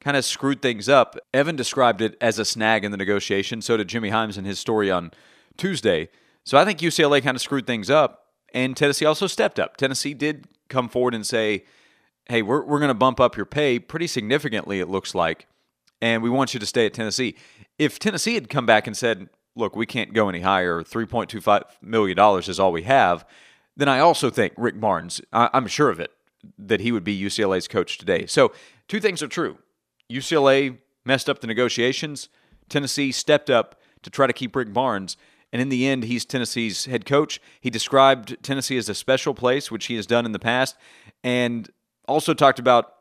kind 0.00 0.16
of 0.16 0.24
screwed 0.24 0.60
things 0.60 0.88
up. 0.88 1.16
Evan 1.32 1.56
described 1.56 2.00
it 2.00 2.16
as 2.20 2.38
a 2.38 2.44
snag 2.44 2.84
in 2.84 2.90
the 2.90 2.96
negotiation. 2.96 3.62
So 3.62 3.76
did 3.76 3.88
Jimmy 3.88 4.10
Hyams 4.10 4.36
in 4.36 4.44
his 4.44 4.58
story 4.58 4.90
on 4.90 5.12
Tuesday. 5.56 6.08
So 6.44 6.58
I 6.58 6.64
think 6.64 6.80
UCLA 6.80 7.22
kind 7.22 7.36
of 7.36 7.40
screwed 7.40 7.66
things 7.66 7.88
up, 7.88 8.26
and 8.52 8.76
Tennessee 8.76 9.04
also 9.04 9.26
stepped 9.26 9.60
up. 9.60 9.76
Tennessee 9.76 10.14
did 10.14 10.46
come 10.68 10.88
forward 10.88 11.14
and 11.14 11.26
say, 11.26 11.64
hey, 12.26 12.42
we're, 12.42 12.64
we're 12.64 12.78
going 12.78 12.88
to 12.88 12.94
bump 12.94 13.20
up 13.20 13.36
your 13.36 13.46
pay 13.46 13.78
pretty 13.78 14.06
significantly, 14.06 14.80
it 14.80 14.88
looks 14.88 15.14
like, 15.14 15.46
and 16.00 16.22
we 16.22 16.30
want 16.30 16.52
you 16.52 16.60
to 16.60 16.66
stay 16.66 16.86
at 16.86 16.94
Tennessee. 16.94 17.36
If 17.82 17.98
Tennessee 17.98 18.34
had 18.34 18.48
come 18.48 18.64
back 18.64 18.86
and 18.86 18.96
said, 18.96 19.28
look, 19.56 19.74
we 19.74 19.86
can't 19.86 20.14
go 20.14 20.28
any 20.28 20.40
higher, 20.40 20.84
$3.25 20.84 21.64
million 21.82 22.16
is 22.38 22.60
all 22.60 22.70
we 22.70 22.82
have, 22.82 23.26
then 23.76 23.88
I 23.88 23.98
also 23.98 24.30
think 24.30 24.52
Rick 24.56 24.78
Barnes, 24.78 25.20
I, 25.32 25.50
I'm 25.52 25.66
sure 25.66 25.90
of 25.90 25.98
it, 25.98 26.12
that 26.58 26.78
he 26.78 26.92
would 26.92 27.02
be 27.02 27.20
UCLA's 27.20 27.66
coach 27.66 27.98
today. 27.98 28.26
So 28.26 28.52
two 28.86 29.00
things 29.00 29.20
are 29.20 29.26
true. 29.26 29.58
UCLA 30.08 30.78
messed 31.04 31.28
up 31.28 31.40
the 31.40 31.48
negotiations. 31.48 32.28
Tennessee 32.68 33.10
stepped 33.10 33.50
up 33.50 33.80
to 34.02 34.10
try 34.10 34.28
to 34.28 34.32
keep 34.32 34.54
Rick 34.54 34.72
Barnes. 34.72 35.16
And 35.52 35.60
in 35.60 35.68
the 35.68 35.88
end, 35.88 36.04
he's 36.04 36.24
Tennessee's 36.24 36.84
head 36.84 37.04
coach. 37.04 37.40
He 37.60 37.68
described 37.68 38.36
Tennessee 38.44 38.76
as 38.76 38.88
a 38.88 38.94
special 38.94 39.34
place, 39.34 39.72
which 39.72 39.86
he 39.86 39.96
has 39.96 40.06
done 40.06 40.24
in 40.24 40.30
the 40.30 40.38
past, 40.38 40.76
and 41.24 41.68
also 42.06 42.32
talked 42.32 42.60
about 42.60 42.94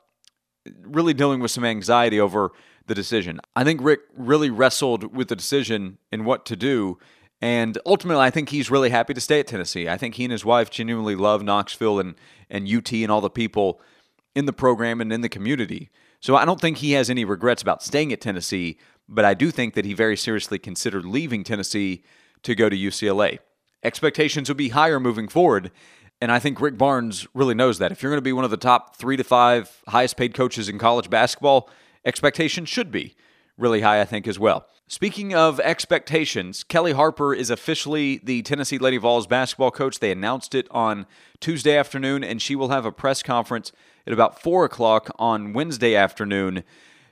really 0.82 1.14
dealing 1.14 1.40
with 1.40 1.52
some 1.52 1.66
anxiety 1.66 2.20
over 2.20 2.52
the 2.92 2.96
decision. 2.96 3.40
I 3.56 3.64
think 3.64 3.80
Rick 3.82 4.02
really 4.18 4.50
wrestled 4.50 5.16
with 5.16 5.30
the 5.30 5.36
decision 5.38 5.98
and 6.12 6.26
what 6.26 6.46
to 6.48 6.58
do. 6.58 7.00
And 7.42 7.78
ultimately, 7.86 8.22
I 8.22 8.30
think 8.30 8.50
he's 8.50 8.70
really 8.70 8.90
happy 8.90 9.14
to 9.14 9.22
stay 9.22 9.40
at 9.40 9.48
Tennessee. 9.48 9.88
I 9.88 9.96
think 9.96 10.16
he 10.16 10.26
and 10.26 10.32
his 10.32 10.44
wife 10.44 10.70
genuinely 10.70 11.16
love 11.16 11.42
Knoxville 11.42 12.02
and, 12.02 12.16
and 12.50 12.68
UT 12.68 12.92
and 12.92 13.10
all 13.10 13.22
the 13.22 13.30
people 13.30 13.80
in 14.36 14.46
the 14.46 14.52
program 14.52 15.00
and 15.00 15.14
in 15.14 15.22
the 15.22 15.30
community. 15.30 15.90
So 16.20 16.36
I 16.36 16.44
don't 16.44 16.60
think 16.60 16.78
he 16.78 16.92
has 16.92 17.10
any 17.10 17.24
regrets 17.24 17.62
about 17.62 17.82
staying 17.82 18.12
at 18.12 18.20
Tennessee, 18.20 18.78
but 19.08 19.24
I 19.24 19.36
do 19.36 19.52
think 19.52 19.74
that 19.76 19.86
he 19.86 19.94
very 19.94 20.18
seriously 20.18 20.60
considered 20.60 21.06
leaving 21.06 21.46
Tennessee 21.46 22.04
to 22.44 22.56
go 22.56 22.68
to 22.68 22.76
UCLA. 22.76 23.40
Expectations 23.84 24.50
will 24.50 24.56
be 24.58 24.70
higher 24.70 25.00
moving 25.00 25.30
forward. 25.30 25.72
And 26.20 26.30
I 26.30 26.40
think 26.40 26.60
Rick 26.60 26.78
Barnes 26.78 27.26
really 27.34 27.56
knows 27.56 27.80
that. 27.80 27.94
If 27.94 28.04
you're 28.04 28.12
going 28.12 28.18
to 28.18 28.22
be 28.22 28.34
one 28.34 28.44
of 28.46 28.52
the 28.52 28.58
top 28.58 28.98
three 28.98 29.16
to 29.16 29.24
five 29.24 29.82
highest 29.88 30.18
paid 30.18 30.34
coaches 30.34 30.68
in 30.68 30.78
college 30.78 31.10
basketball, 31.10 31.70
expectations 32.06 32.70
should 32.70 32.92
be 32.92 33.16
really 33.58 33.82
high, 33.82 34.02
I 34.02 34.06
think, 34.06 34.28
as 34.28 34.40
well. 34.40 34.66
Speaking 34.88 35.34
of 35.34 35.60
expectations, 35.62 36.64
Kellie 36.64 36.92
Harper 36.92 37.34
is 37.34 37.50
officially 37.50 38.20
the 38.24 38.42
Tennessee 38.42 38.78
Lady 38.78 38.98
Vols 38.98 39.28
basketball 39.28 39.72
coach. 39.72 40.00
They 40.00 40.12
announced 40.12 40.54
it 40.54 40.68
on 40.72 41.06
Tuesday 41.40 41.78
afternoon, 41.78 42.24
and 42.24 42.42
she 42.42 42.56
will 42.56 42.70
have 42.70 42.86
a 42.86 42.92
press 42.92 43.24
conference 43.24 43.72
at 44.06 44.14
about 44.14 44.42
4 44.42 44.66
o'clock 44.66 45.10
on 45.18 45.54
Wednesday 45.54 45.96
afternoon. 45.96 46.64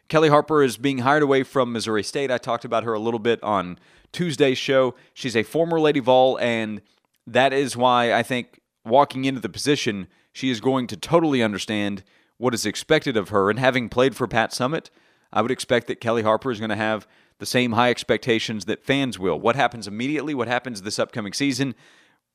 Kellie 0.09 0.29
Harper 0.29 0.63
is 0.63 0.75
being 0.75 0.99
hired 0.99 1.23
away 1.23 1.43
from 1.43 1.71
Missouri 1.71 2.03
State. 2.03 2.31
I 2.31 2.37
talked 2.37 2.65
about 2.65 2.83
her 2.83 2.93
a 2.93 2.99
little 2.99 3.19
bit 3.19 3.41
on 3.43 3.77
Tuesday's 4.11 4.57
show. 4.57 4.95
She's 5.13 5.35
a 5.35 5.43
former 5.43 5.79
Lady 5.79 5.99
Vol, 5.99 6.37
and 6.39 6.81
that 7.27 7.53
is 7.53 7.77
why 7.77 8.11
I 8.11 8.23
think 8.23 8.59
walking 8.83 9.25
into 9.25 9.39
the 9.39 9.49
position, 9.49 10.07
she 10.33 10.49
is 10.49 10.59
going 10.59 10.87
to 10.87 10.97
totally 10.97 11.43
understand 11.43 12.03
what 12.39 12.55
is 12.55 12.65
expected 12.65 13.15
of 13.15 13.29
her. 13.29 13.51
And 13.51 13.59
having 13.59 13.89
played 13.89 14.15
for 14.15 14.27
Pat 14.27 14.51
Summitt, 14.51 14.89
I 15.31 15.43
would 15.43 15.51
expect 15.51 15.85
that 15.87 16.01
Kellie 16.01 16.23
Harper 16.23 16.49
is 16.49 16.59
going 16.59 16.71
to 16.71 16.75
have 16.75 17.07
the 17.37 17.45
same 17.45 17.73
high 17.73 17.91
expectations 17.91 18.65
that 18.65 18.83
fans 18.83 19.19
will. 19.19 19.39
What 19.39 19.55
happens 19.55 19.87
immediately? 19.87 20.33
What 20.33 20.47
happens 20.47 20.81
this 20.81 20.97
upcoming 20.97 21.33
season? 21.33 21.75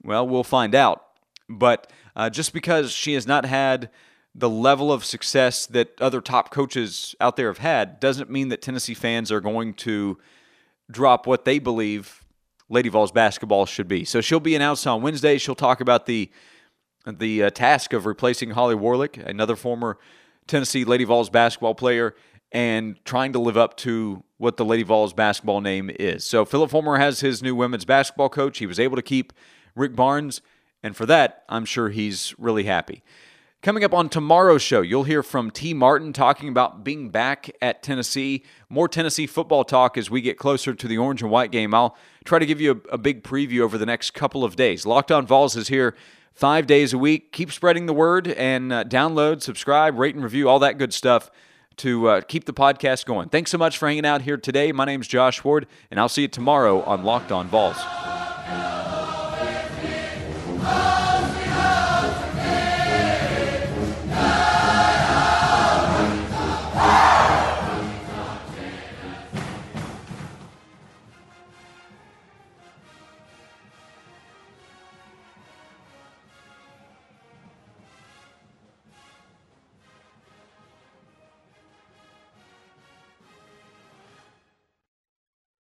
Well, 0.03 0.29
we'll 0.29 0.45
find 0.45 0.75
out. 0.75 1.05
But 1.49 1.91
uh, 2.15 2.31
just 2.31 2.53
because 2.53 2.93
she 2.93 3.15
has 3.15 3.27
not 3.27 3.45
had 3.45 3.91
the 4.35 4.49
level 4.49 4.93
of 4.93 5.05
success 5.05 5.67
that 5.67 6.01
other 6.01 6.21
top 6.21 6.51
coaches 6.51 7.15
out 7.21 7.37
there 7.37 7.49
have 7.49 7.59
had 7.59 8.01
doesn't 8.01 8.31
mean 8.31 8.49
that 8.49 8.63
Tennessee 8.63 8.95
fans 8.95 9.33
are 9.33 9.41
going 9.41 9.75
to 9.75 10.19
drop 10.91 11.27
what 11.27 11.45
they 11.45 11.59
believe 11.59 12.25
Lady 12.69 12.89
Vols 12.89 13.13
basketball 13.13 13.67
should 13.67 13.89
be. 13.89 14.05
So 14.05 14.21
she'll 14.21 14.41
be 14.41 14.57
announced 14.57 14.87
on 14.87 15.03
Wednesday. 15.03 15.39
She'll 15.39 15.55
talk 15.55 15.81
about 15.81 16.07
the 16.07 16.31
the 17.07 17.45
uh, 17.45 17.51
task 17.51 17.93
of 17.93 18.07
replacing 18.07 18.51
Holly 18.51 18.75
Warlick, 18.75 19.19
another 19.25 19.57
former 19.57 19.99
Tennessee 20.47 20.85
Lady 20.85 21.05
Vols 21.05 21.31
basketball 21.31 21.75
player, 21.75 22.15
and 22.53 23.03
trying 23.05 23.33
to 23.33 23.39
live 23.39 23.57
up 23.57 23.77
to 23.79 24.23
what 24.39 24.57
the 24.57 24.65
Lady 24.65 24.83
Vols 24.83 25.13
basketball 25.13 25.61
name 25.61 25.91
is. 25.99 26.25
So 26.25 26.45
Phillip 26.45 26.71
Fulmer 26.71 26.99
has 26.99 27.21
his 27.21 27.43
new 27.43 27.55
women's 27.55 27.85
basketball 27.85 28.29
coach. 28.29 28.59
He 28.59 28.67
was 28.67 28.79
able 28.79 28.97
to 28.97 29.03
keep 29.03 29.33
Rick 29.75 29.97
Barnes, 29.97 30.41
and 30.83 30.97
for 30.97 31.07
that, 31.07 31.45
I'm 31.49 31.65
sure 31.65 31.89
he's 31.89 32.35
really 32.39 32.65
happy. 32.65 33.03
Coming 33.65 33.83
up 33.83 33.95
on 33.95 34.11
tomorrow's 34.11 34.61
show, 34.61 34.83
you'll 34.83 35.05
hear 35.05 35.23
from 35.23 35.51
Tee 35.51 35.73
Martin 35.73 36.13
talking 36.13 36.51
about 36.51 36.85
being 36.85 37.09
back 37.09 37.51
at 37.63 37.83
Tennessee. 37.83 38.45
More 38.69 38.89
Tennessee 38.89 39.27
football 39.27 39.65
talk 39.65 39.97
as 39.97 40.11
we 40.11 40.21
get 40.21 40.37
closer 40.37 40.75
to 40.75 40.87
the 40.87 40.99
orange 40.99 41.23
and 41.23 41.31
white 41.31 41.51
game. 41.51 41.73
I'll 41.73 41.97
try 42.27 42.39
to 42.39 42.45
give 42.45 42.61
you 42.61 42.83
a, 42.91 42.95
a 42.95 42.99
big 42.99 43.23
preview 43.23 43.61
over 43.61 43.79
the 43.79 43.87
next 43.87 44.11
couple 44.11 44.45
of 44.45 44.55
days. 44.55 44.85
Locked 44.85 45.11
on 45.11 45.27
Vols 45.27 45.57
is 45.57 45.69
here 45.69 45.95
five 46.35 46.67
days 46.67 46.93
a 46.93 46.99
week. 46.99 47.33
Keep 47.33 47.53
spreading 47.53 47.87
the 47.87 47.95
word 47.95 48.29
and 48.29 48.73
uh, 48.73 48.85
download, 48.85 49.41
subscribe, 49.41 49.99
rate, 49.99 50.15
and 50.15 50.23
review, 50.23 50.49
all 50.49 50.59
that 50.59 50.79
good 50.79 50.93
stuff 50.93 51.31
to 51.77 52.09
uh, 52.09 52.21
keep 52.21 52.45
the 52.45 52.53
podcast 52.53 53.07
going. 53.07 53.29
Thanks 53.29 53.51
so 53.51 53.59
much 53.59 53.79
for 53.79 53.89
hanging 53.89 54.07
out 54.07 54.23
here 54.23 54.37
today. 54.37 54.71
My 54.73 54.85
name's 54.85 55.09
Josh 55.09 55.43
Ward, 55.43 55.67
and 55.91 55.99
I'll 55.99 56.09
see 56.09 56.23
you 56.23 56.29
tomorrow 56.29 56.83
on 56.83 57.05
Locked 57.05 57.33
On 57.33 57.49
Vols. 57.49 58.14